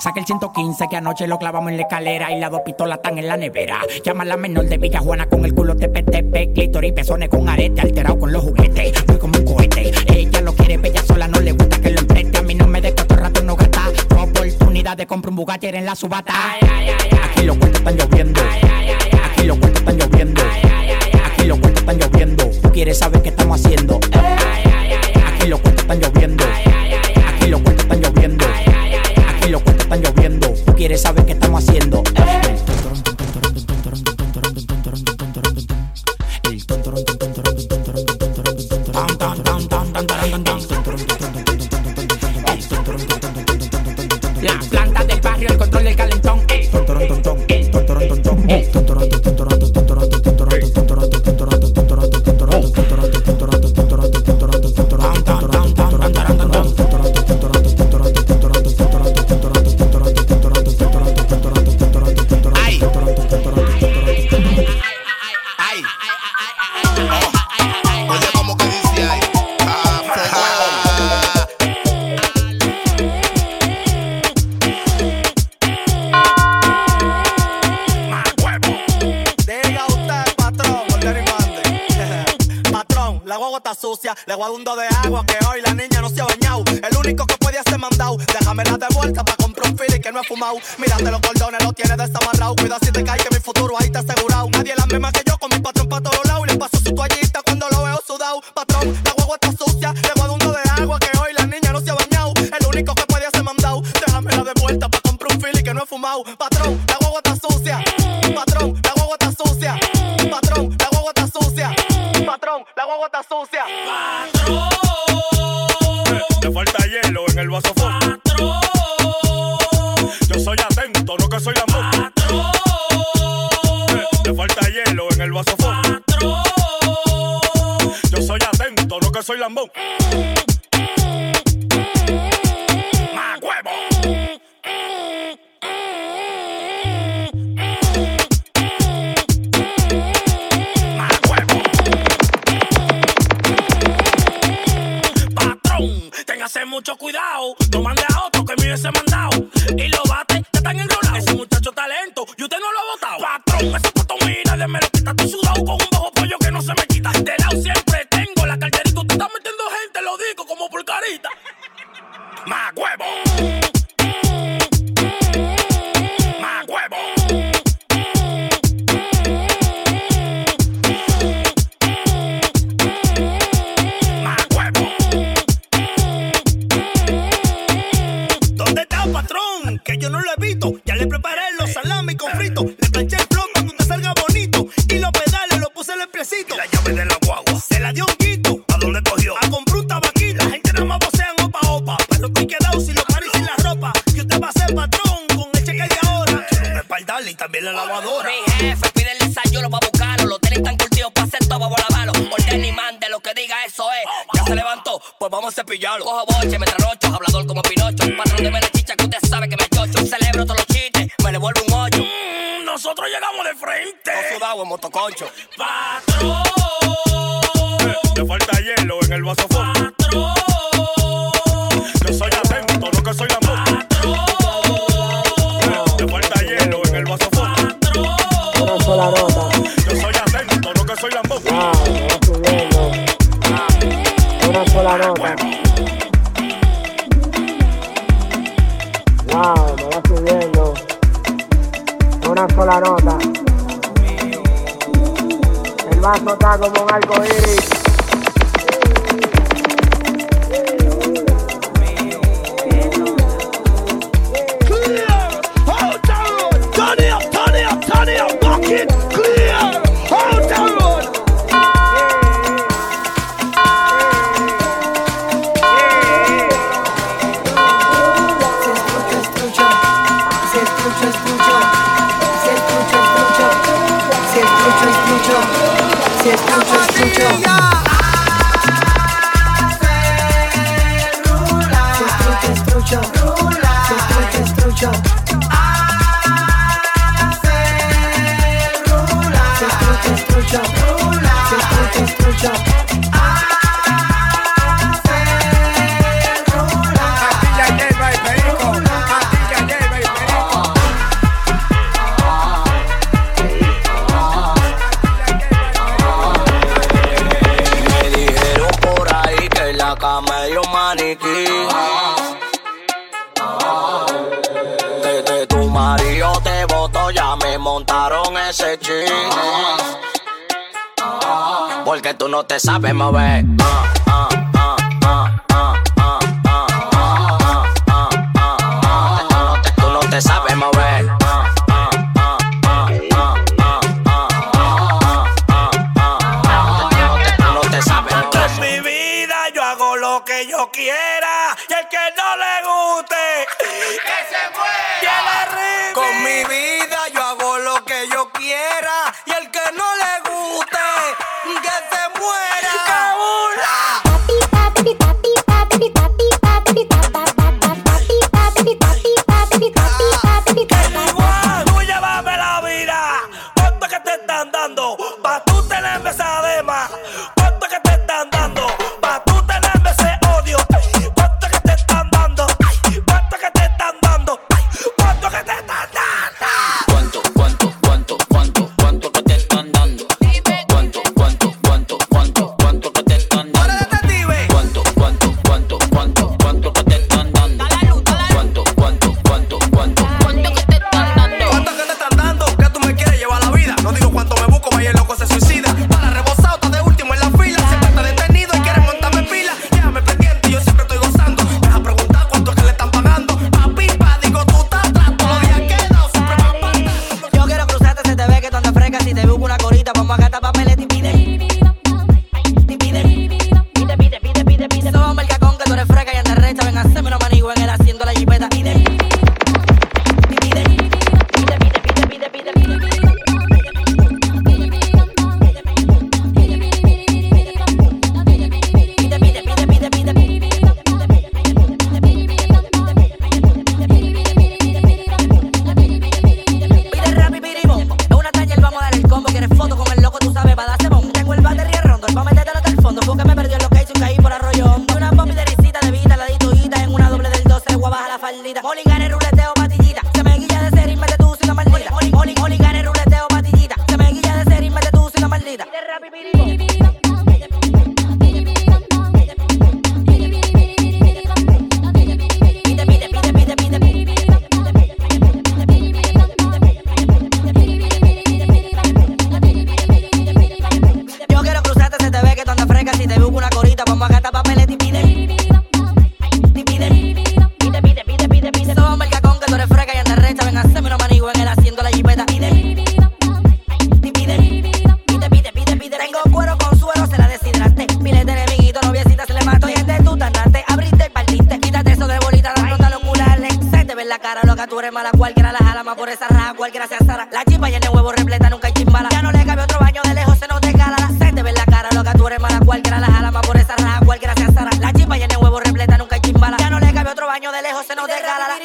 [0.00, 3.18] Saca el 115 que anoche lo clavamos en la escalera y las dos pistolas están
[3.18, 3.80] en la nevera.
[4.04, 7.48] Llama a la menor de Villa Juana con el culo TPTP, clítoris y pezones con
[7.48, 9.04] arete, alterado con los juguetes.
[9.06, 12.38] Voy como un cohete, ella lo quiere bella sola, no le gusta que lo empreste.
[12.38, 13.90] A mí no me de rato no gasta.
[14.16, 16.32] Oportunidad de comprar un Bugatti en la subata.
[16.34, 18.13] Ay, ay, ay, Aquí los cuentos están lloviendo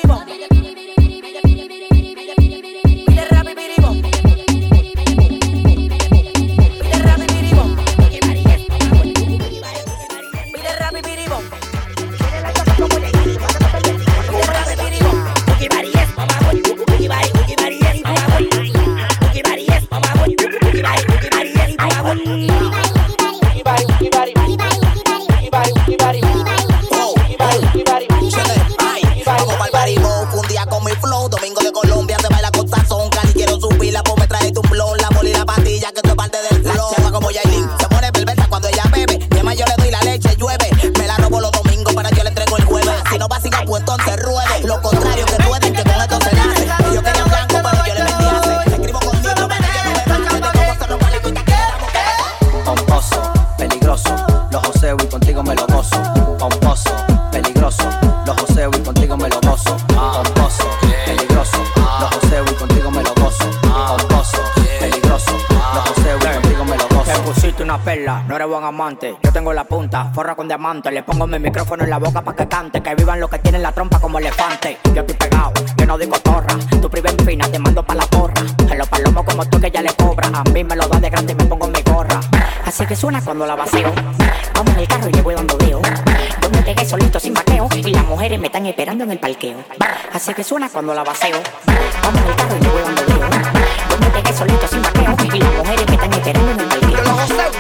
[0.07, 0.68] body bump.
[68.39, 70.89] yo tengo la punta, forra con diamante.
[70.91, 73.61] Le pongo mi micrófono en la boca pa' que cante, que vivan los que tienen
[73.61, 74.77] la trompa como elefante.
[74.93, 78.41] Yo estoy pegado, yo no digo torra, tu priven fina, te mando pa' la porra.
[78.71, 81.09] A los palomos como tú que ya le cobra, a mí me lo da de
[81.09, 82.21] grande y me pongo mi gorra.
[82.65, 83.91] Así que suena cuando la vacío,
[84.53, 85.81] vamos al carro y le voy dando lío.
[86.41, 89.57] Yo me solito sin vaqueo, y las mujeres me están esperando en el parqueo.
[90.13, 91.35] Así que suena cuando la vacío,
[92.01, 93.29] vamos al carro y le voy dando lío.
[93.89, 97.58] Yo me solito sin vaqueo, y las mujeres me están esperando en el parqueo.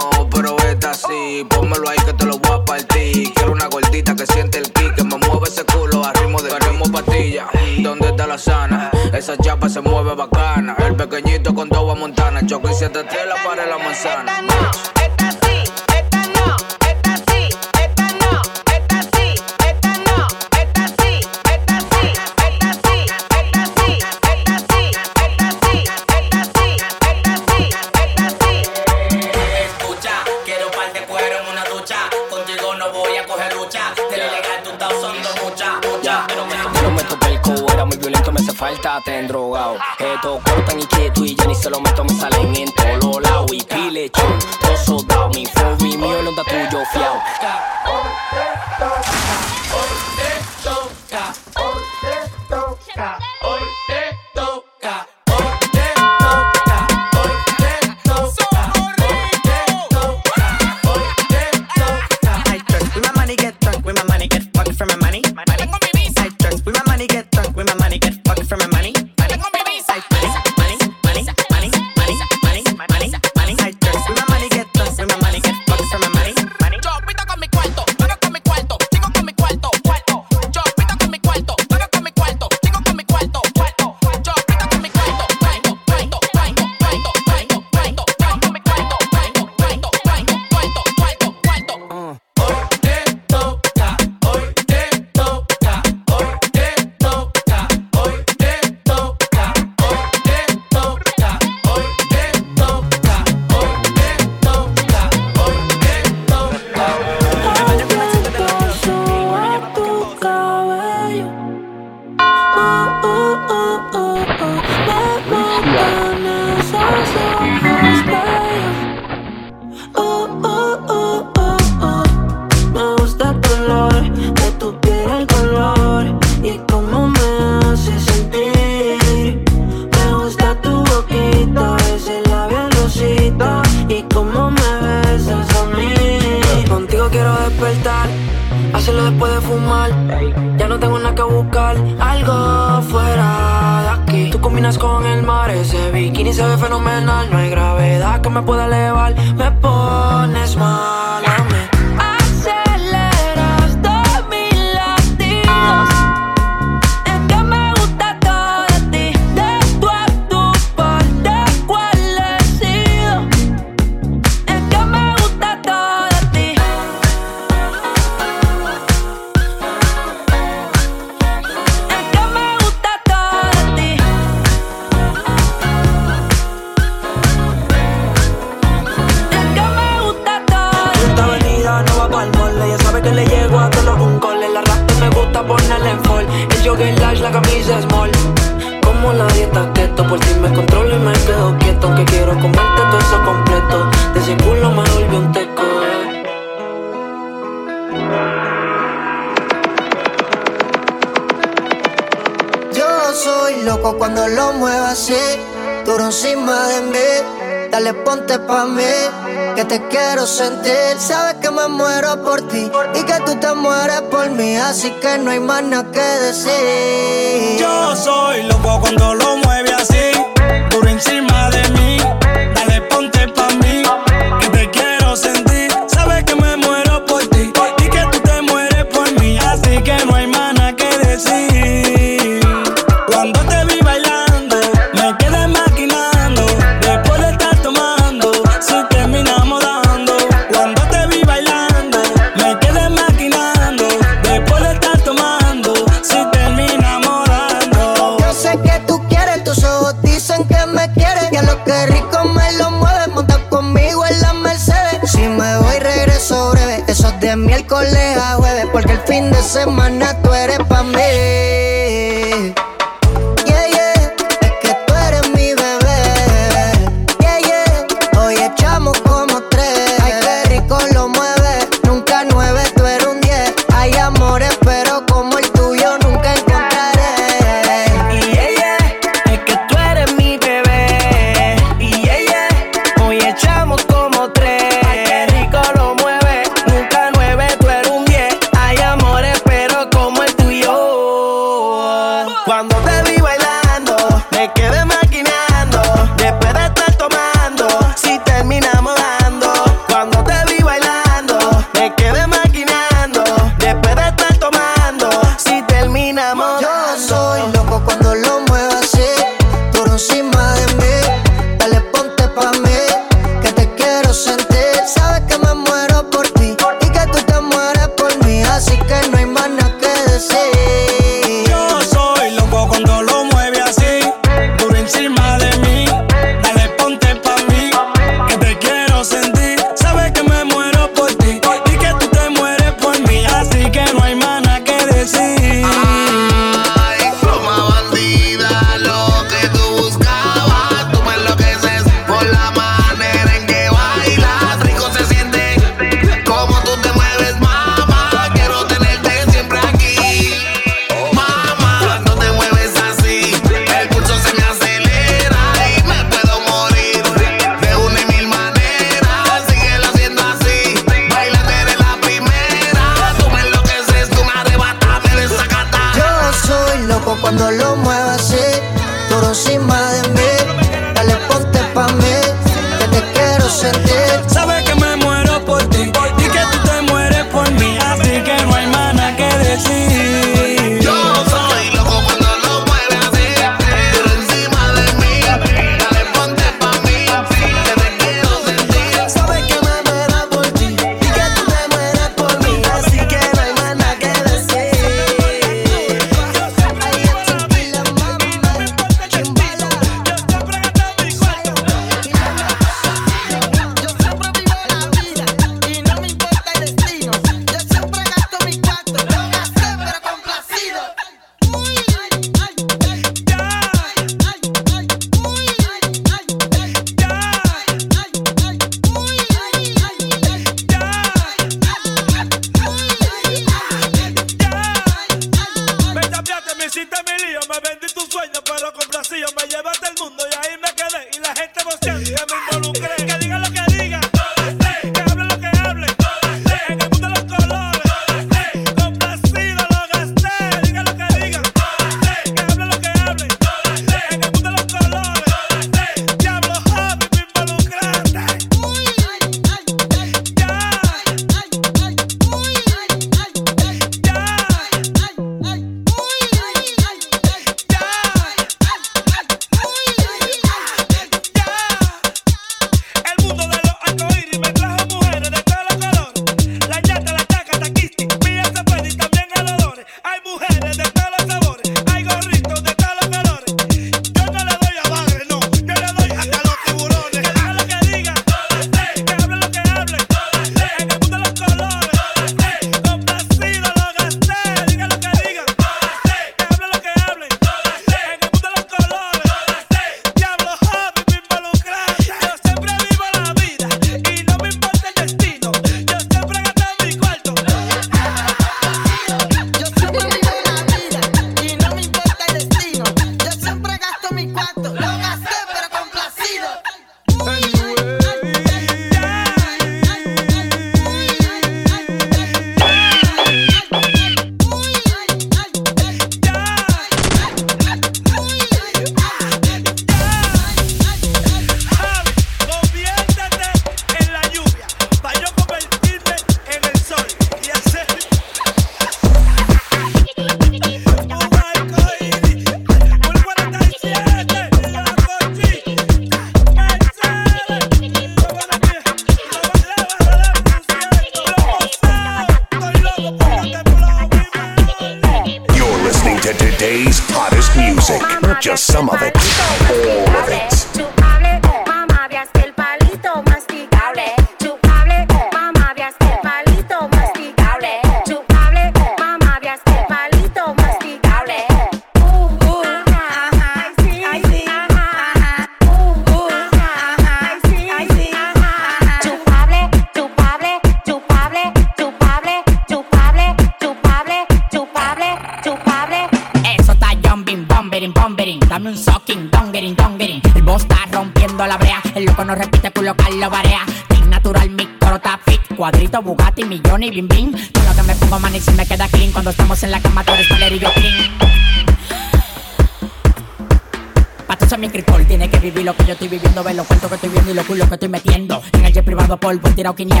[599.63, 600.00] that I can hear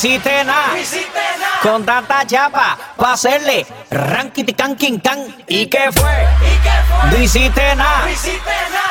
[0.00, 0.72] hiciste nada.
[1.62, 5.18] Con tanta chapa, pa' hacerle rankiti can quin can.
[5.46, 6.26] ¿Y qué fue?
[7.10, 8.08] No hiciste nada.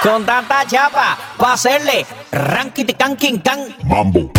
[0.04, 3.76] Con tanta chapa, pa' hacerle rankiti can quin can.
[3.84, 4.39] Mambo.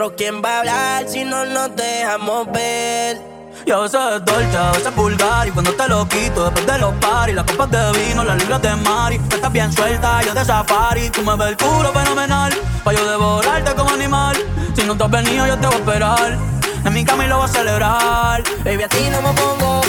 [0.00, 3.20] nosotros quién va a hablar si no nos dejamos ver.
[3.66, 6.66] Y a veces es dolce, a veces es vulgar Y cuando te lo quito, después
[6.66, 10.32] de los paris Las copas de vino, las libras de mari estás bien suelta, yo
[10.32, 14.36] de safari Tú me ves el culo fenomenal Pa' yo devorarte como animal
[14.74, 16.38] Si no te has venido, yo te voy a esperar
[16.86, 19.82] En mi cama lo voy a celebrar Baby, a ti no me pongo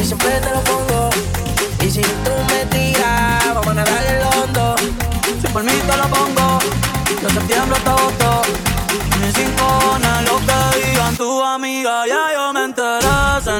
[0.00, 1.10] Y siempre te lo pongo
[1.82, 4.74] Y si tú me tiras Vamos a nadar el hondo
[5.40, 6.58] Si por mí te lo pongo
[7.22, 8.05] De septiembre hasta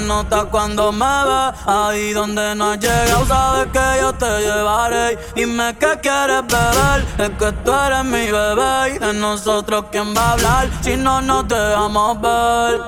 [0.00, 1.52] nota cuando me ve.
[1.66, 5.18] Ahí donde no has llegado, sabes que yo te llevaré.
[5.34, 8.94] Dime qué quieres beber, es que tú eres mi bebé.
[8.94, 12.80] Y de nosotros, ¿quién va a hablar si no nos dejamos ver?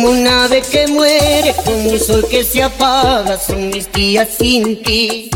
[0.00, 4.80] como un ave que muere, como un sol que se apaga, son mis días sin
[4.80, 5.28] ti.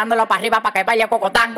[0.00, 1.49] tirándolo para arriba para que vaya Cocotán.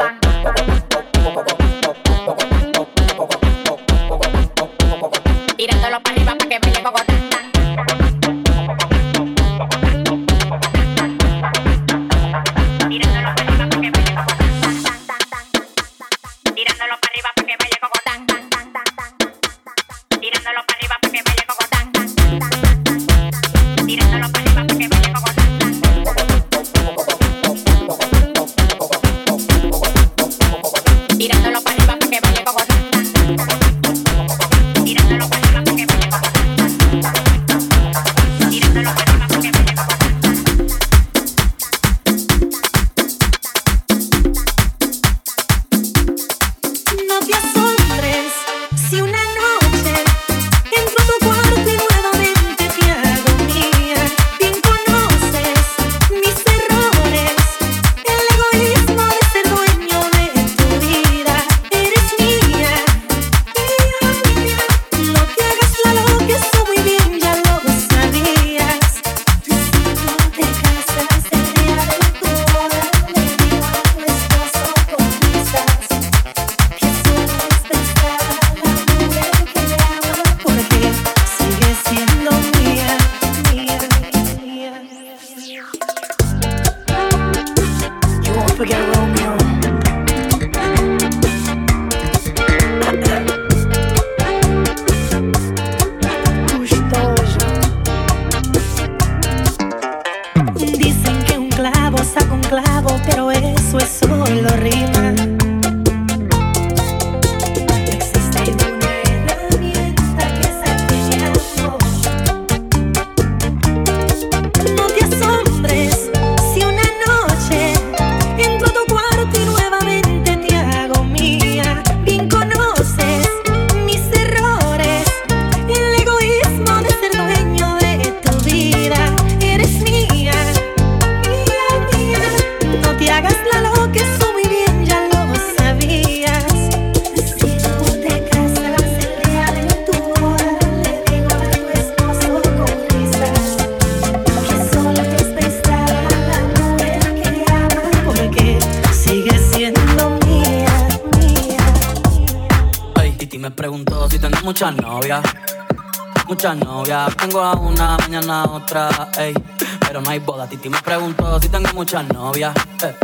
[160.63, 162.55] Titi me preguntó si tengo muchas novias.
[162.85, 162.95] Eh,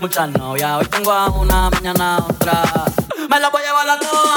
[0.00, 0.80] muchas novias.
[0.80, 2.62] Hoy tengo a una, mañana a otra.
[3.28, 4.33] Me las voy a llevar a todas.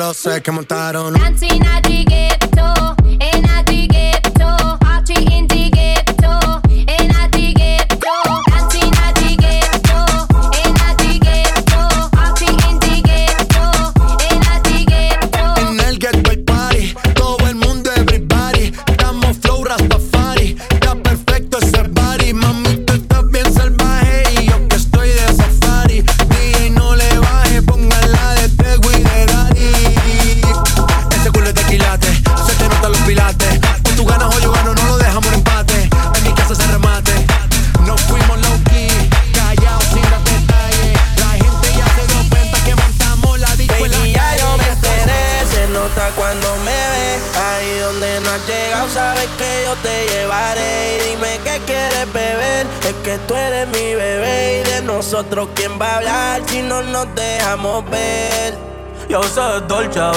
[0.00, 1.12] lo sé que montaron.
[1.12, 1.69] Dancing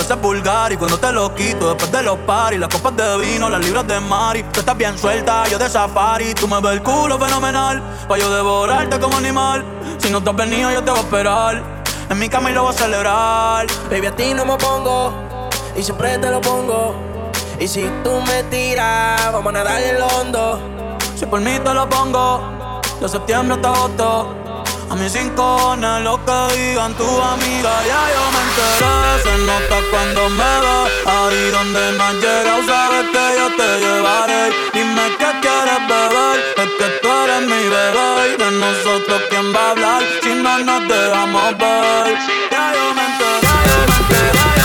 [0.03, 3.49] veces vulgar y cuando te lo quito después de los paris, las copas de vino,
[3.49, 4.43] las libras de mari.
[4.51, 8.29] Tú estás bien suelta, yo de safari, tú me ves el culo fenomenal, pa' yo
[8.33, 9.63] devorarte como animal.
[9.99, 11.63] Si no te has venido, yo te voy a esperar.
[12.09, 13.67] En mi cama y lo voy a celebrar.
[13.89, 16.95] Baby, a ti no me pongo y siempre te lo pongo.
[17.57, 20.97] Y si tú me tiras, vamos a nadar el hondo.
[21.15, 24.35] Si por mí te lo pongo, de septiembre hasta agosto.
[24.89, 30.29] A mis cinco lo que digan tu amiga, ya yo me soltera se nota cuando
[30.29, 30.85] me va.
[31.05, 34.43] Ahí donde no has sabes que yo te llevaré.
[34.73, 38.37] Dime qué quieres beber, es que tú eres mi bebé.
[38.37, 42.17] De nosotros, ¿quién va a hablar si no nos dejamos ver?
[42.51, 44.62] Ya yo me enteré, ya yo me enteré.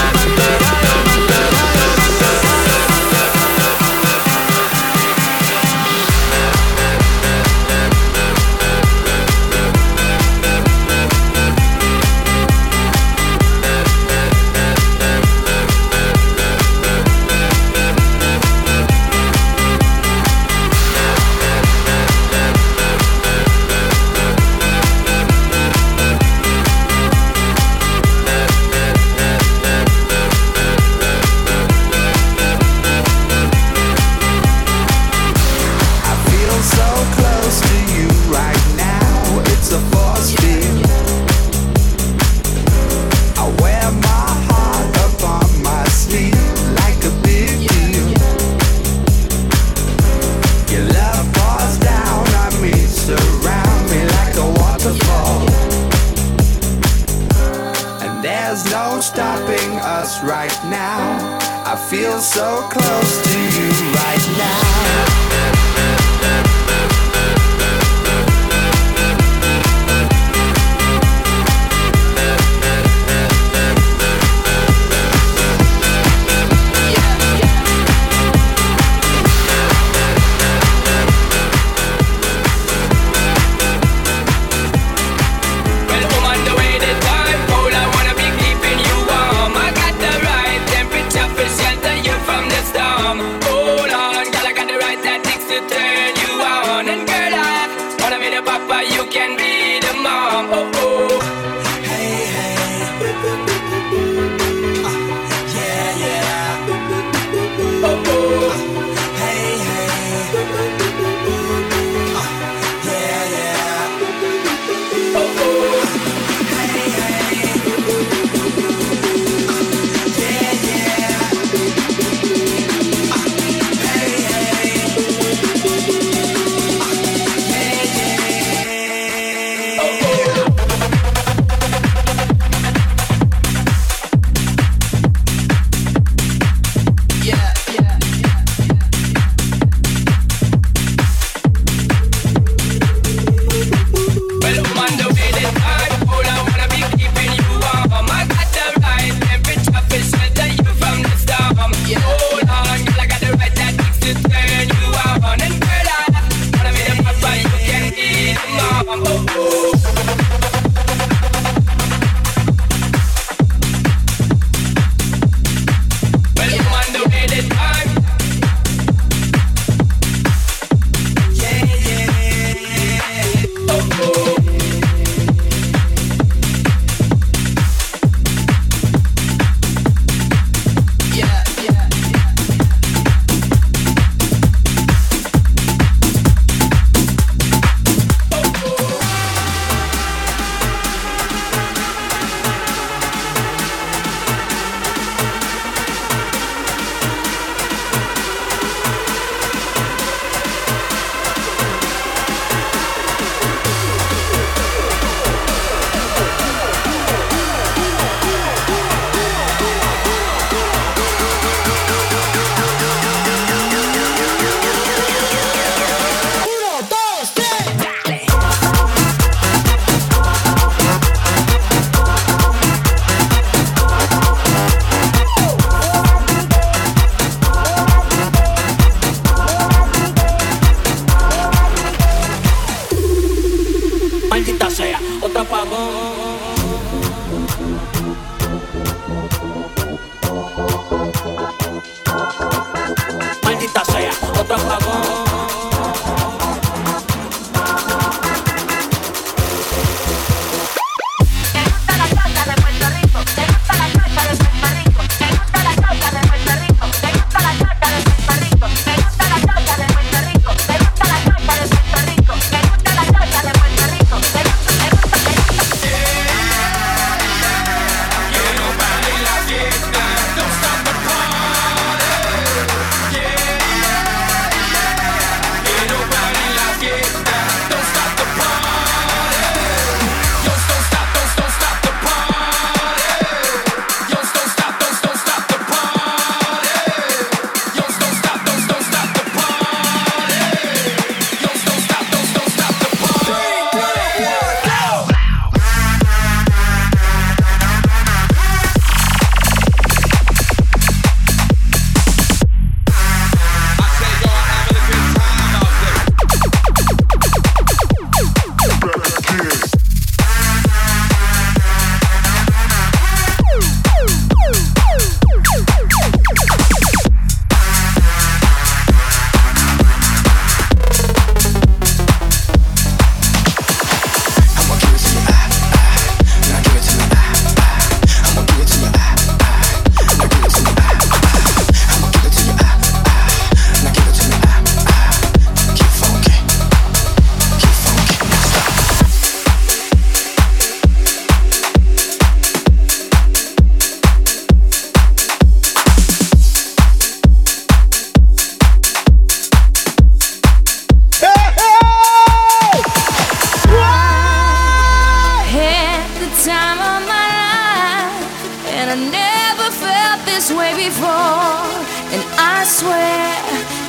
[360.38, 361.66] this way before,
[362.14, 363.34] and I swear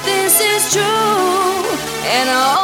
[0.03, 0.81] this is true.
[2.09, 2.58] And all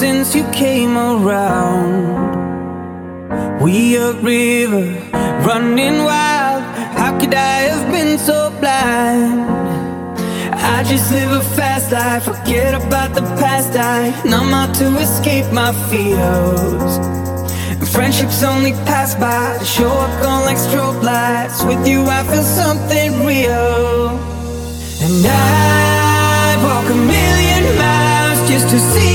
[0.00, 1.92] since you came around.
[3.60, 4.86] We a river
[5.46, 6.62] running wild.
[7.00, 9.42] How could I have been so blind?
[10.74, 13.76] I just live a fast life, forget about the past.
[13.76, 16.92] I numb out to escape my fears.
[17.80, 21.62] And friendships only pass by, they show up gone like strobe lights.
[21.62, 24.16] With you, I feel something real.
[25.04, 29.09] And I walk a million miles just to see.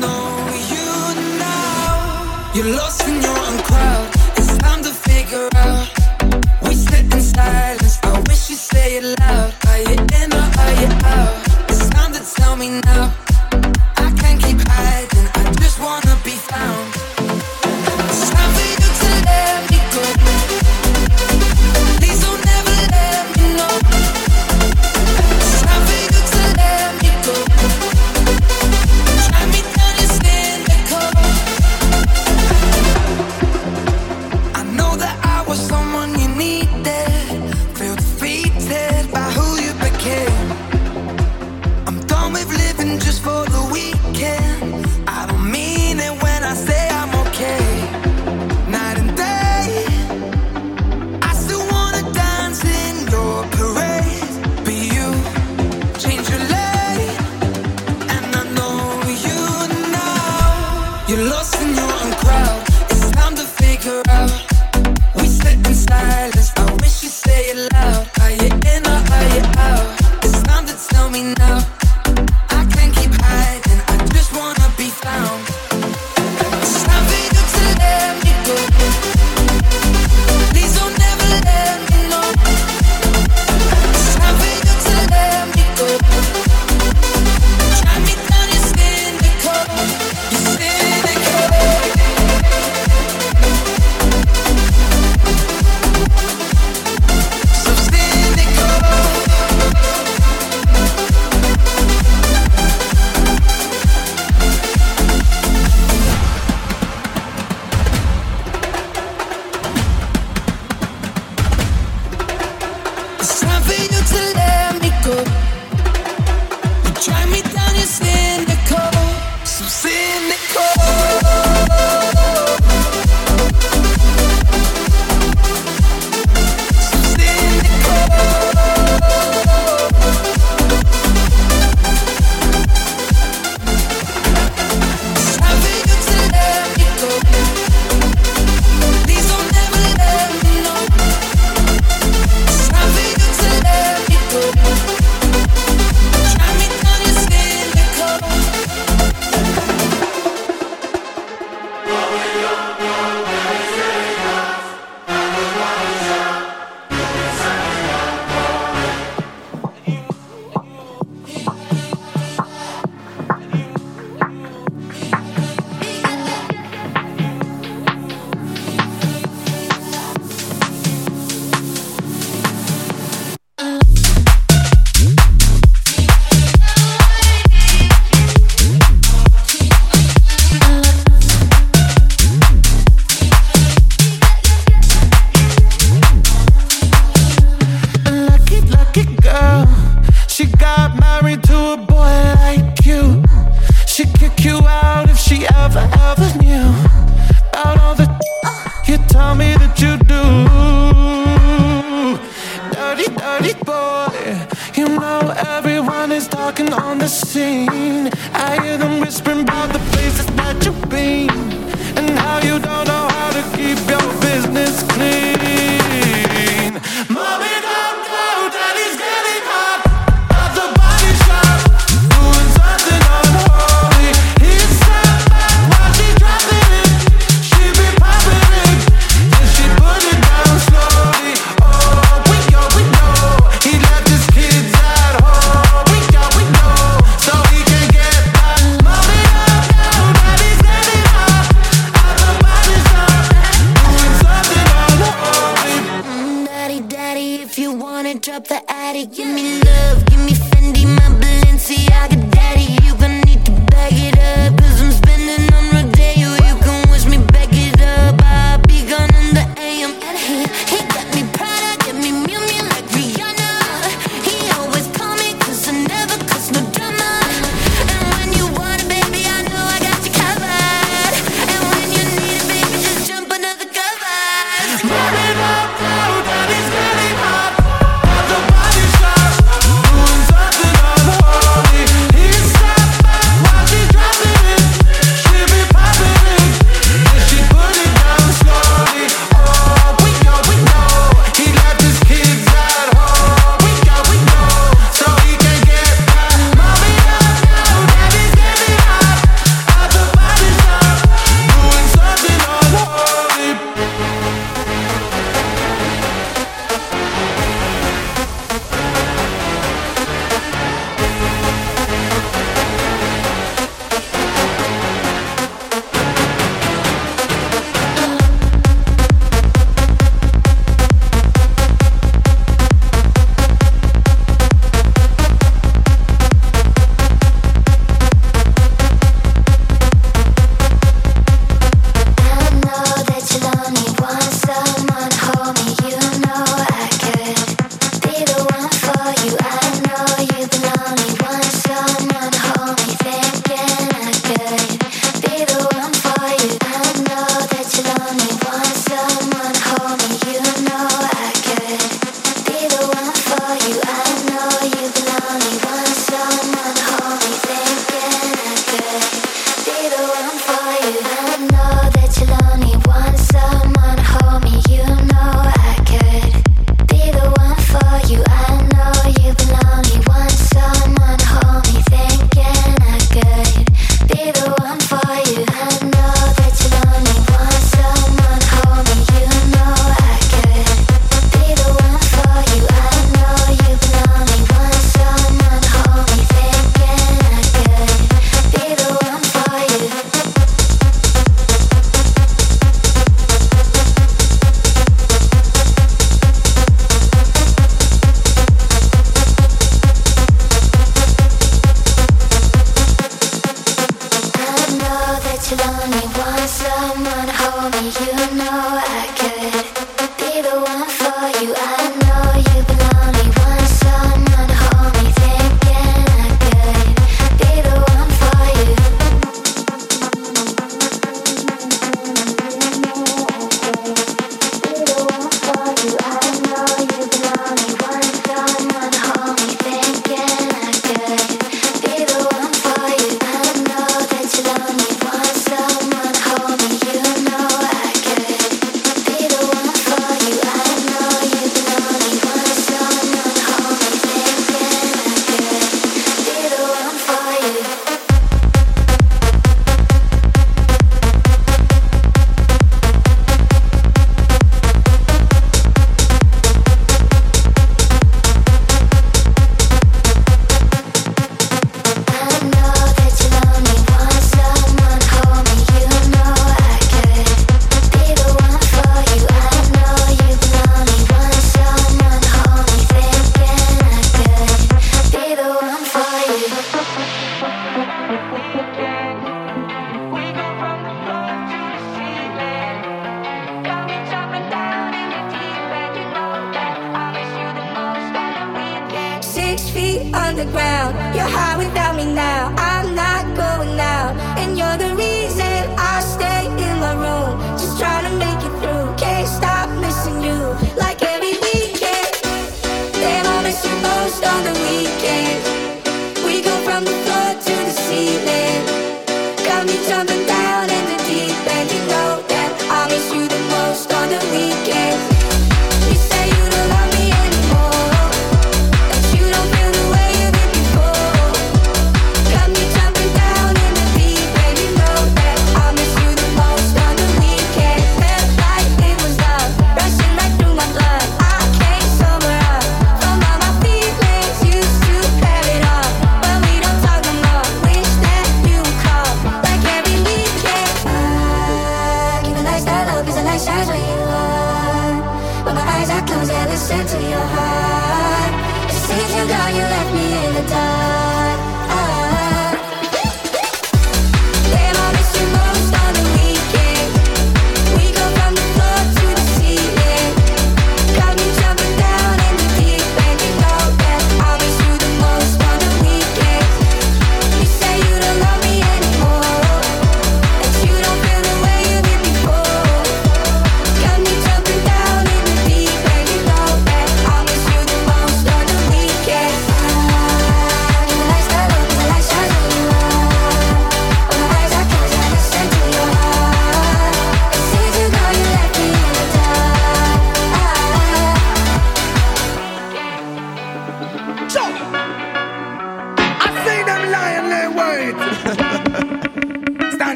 [0.00, 0.88] know you
[1.38, 2.52] now.
[2.54, 4.11] You're lost in your own crowd.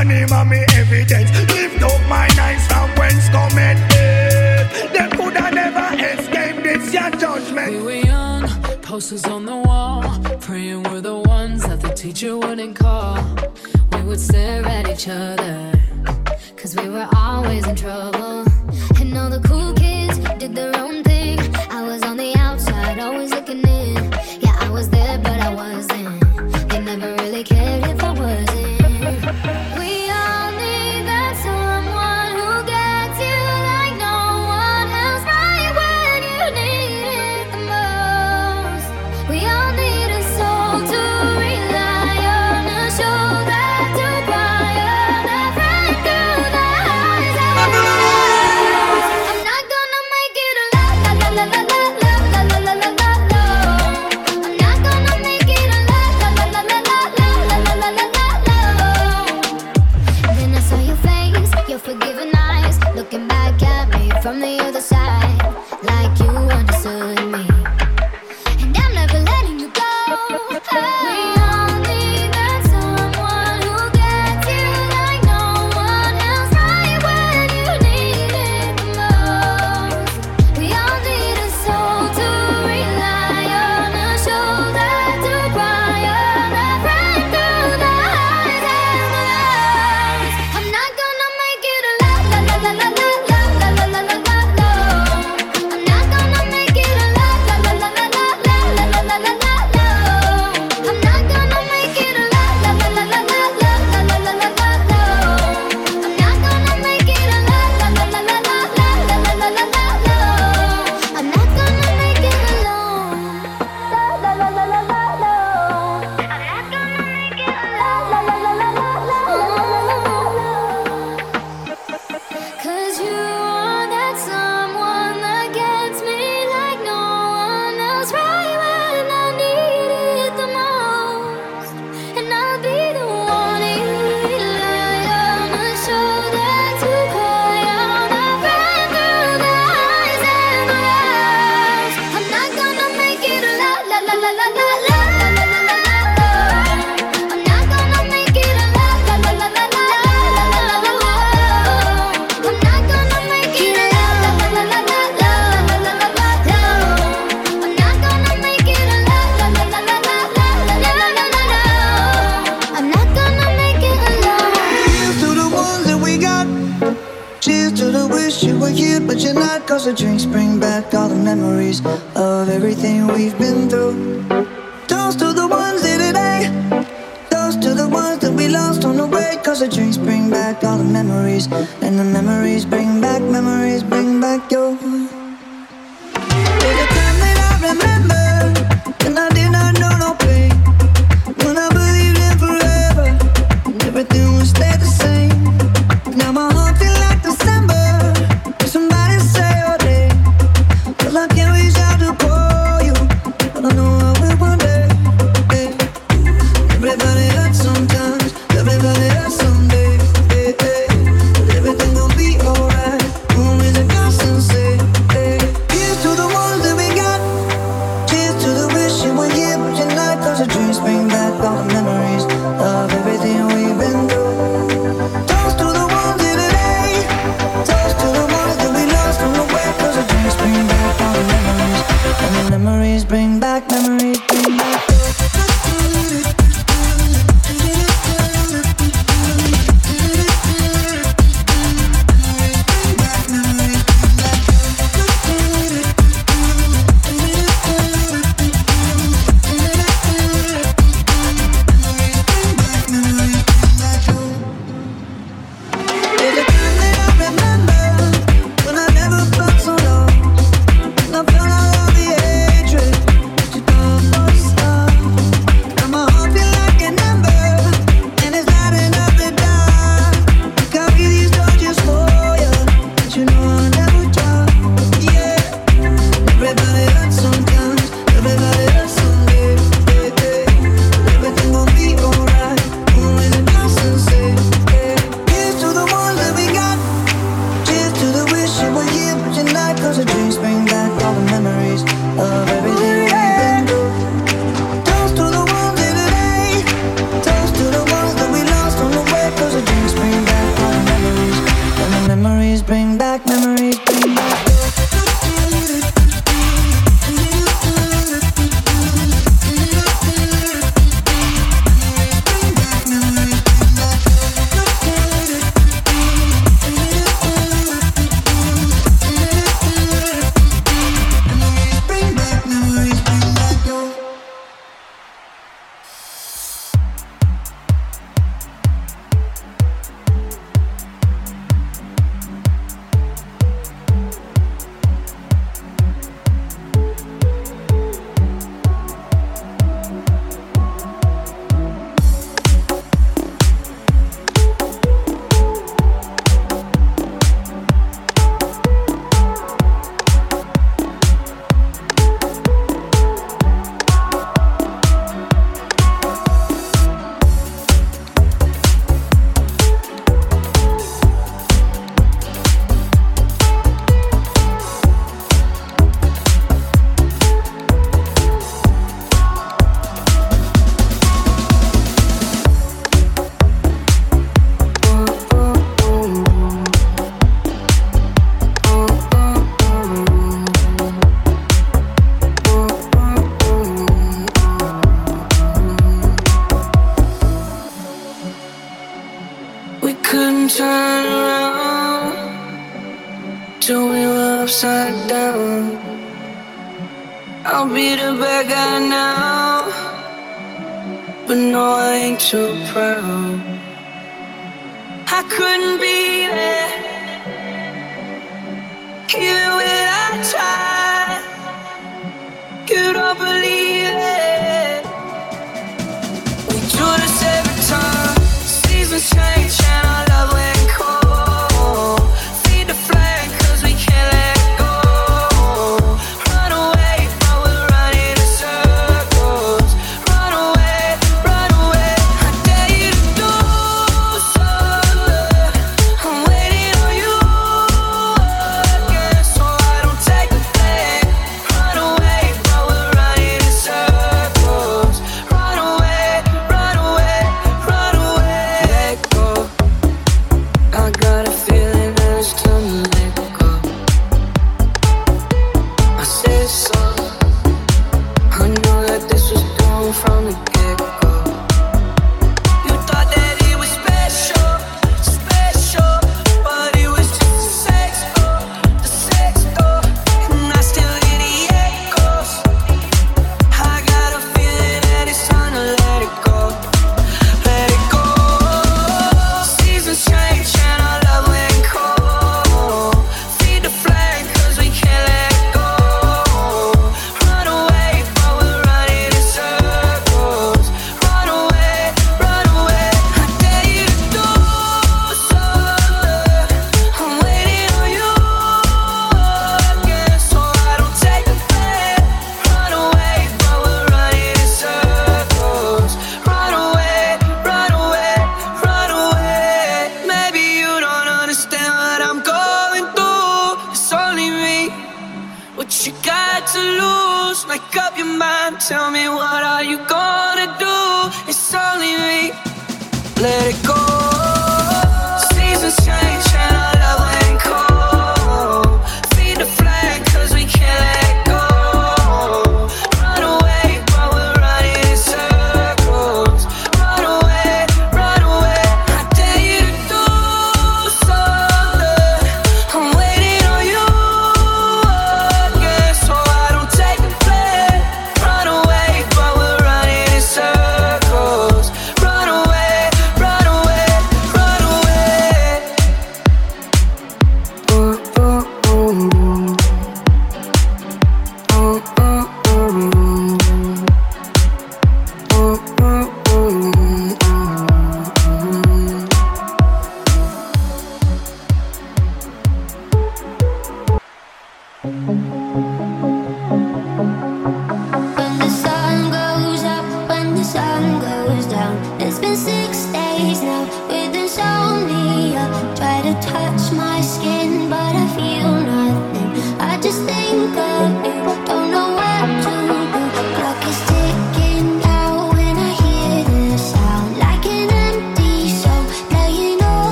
[0.00, 1.30] and him and me evidence.
[1.52, 4.92] Lift up my eyes from whence coming it.
[4.94, 7.72] Them coulda never escaped this your judgment.
[7.72, 8.48] We were young,
[8.80, 10.02] posters on the wall,
[10.40, 13.18] praying we're the ones that the teacher wouldn't call.
[13.92, 15.72] We would stare at each other,
[16.56, 18.46] cause we were always in trouble.
[18.98, 20.69] And all the cool kids did the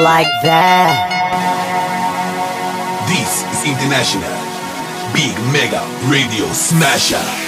[0.00, 0.96] like that.
[3.08, 4.32] This is International
[5.12, 7.39] Big Mega Radio Smasher.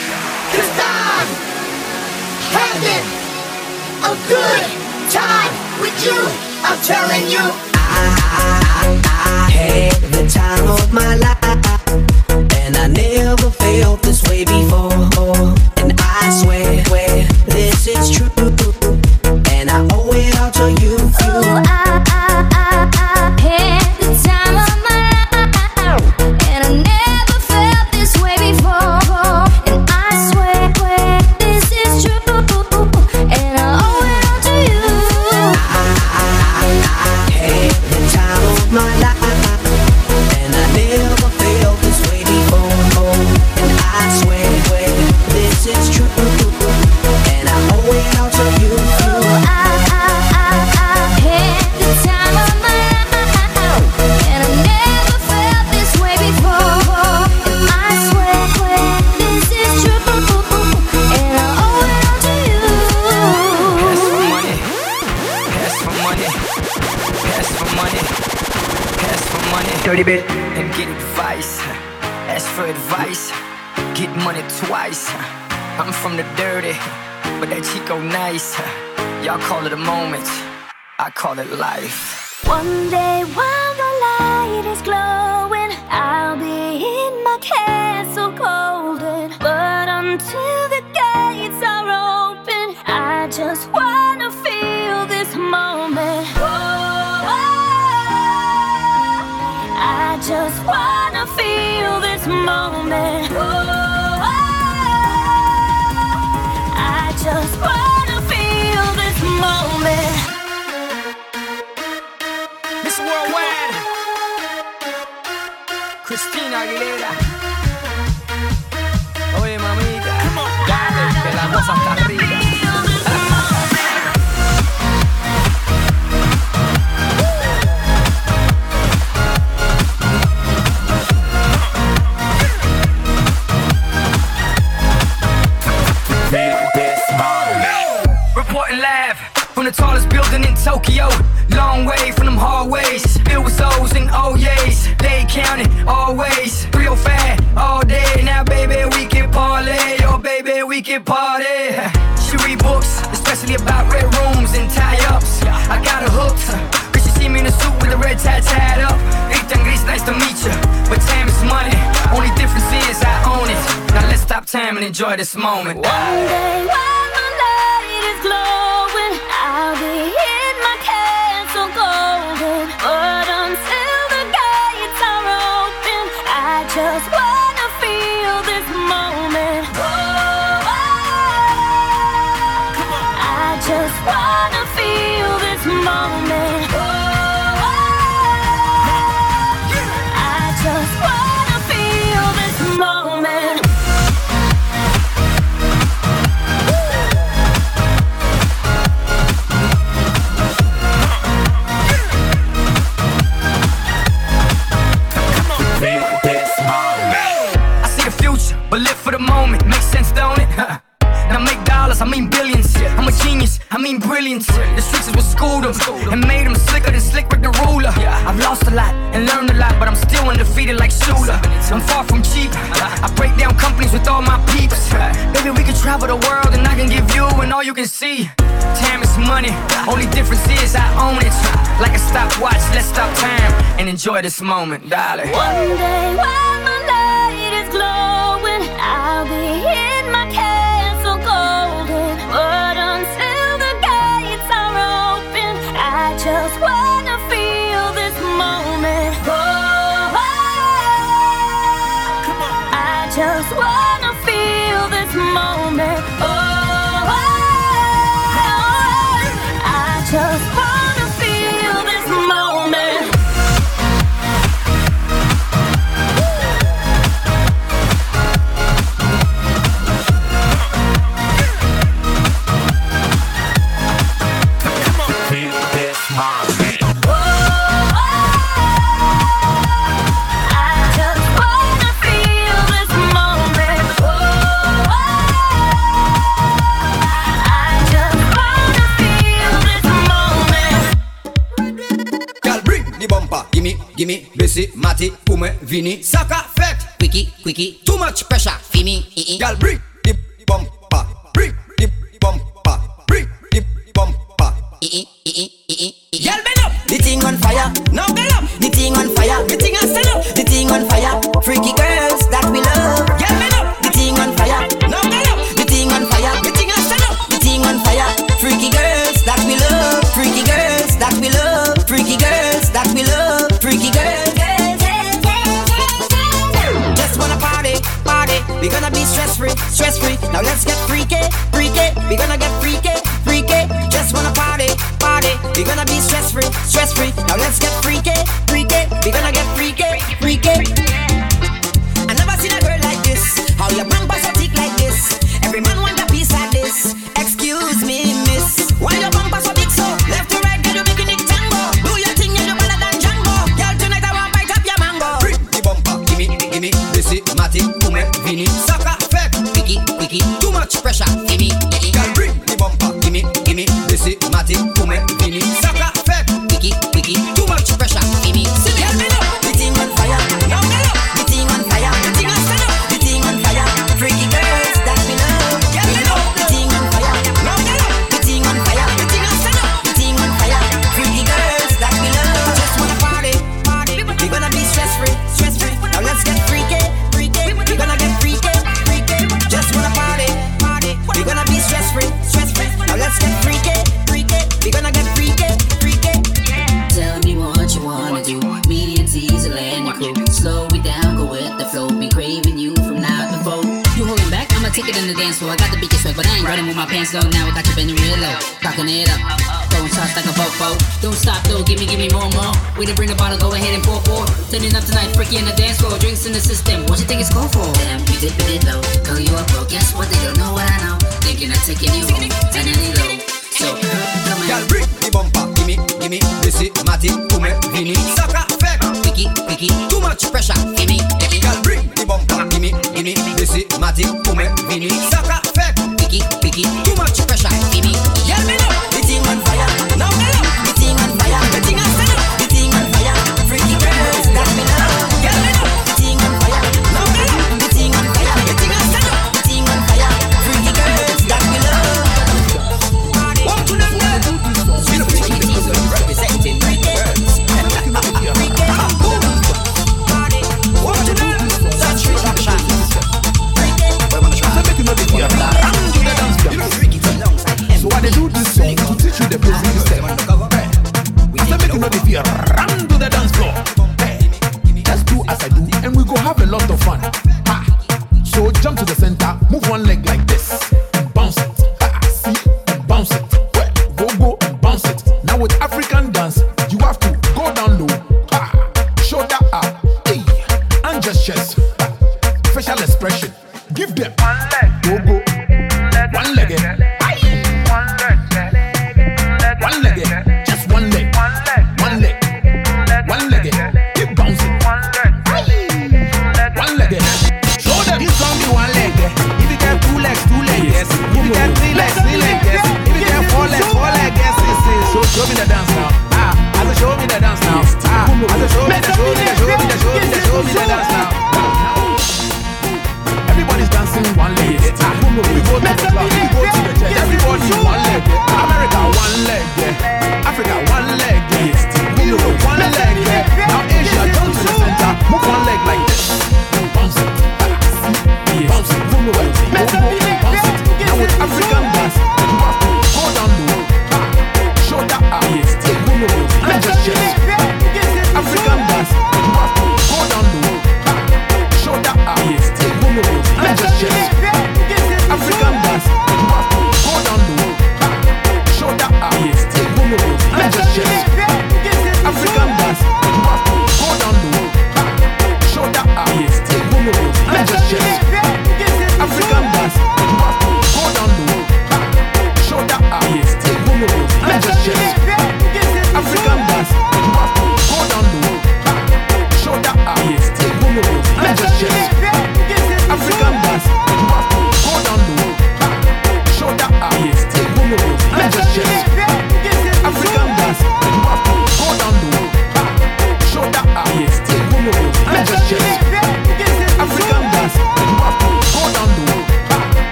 [234.42, 235.30] moment, darling.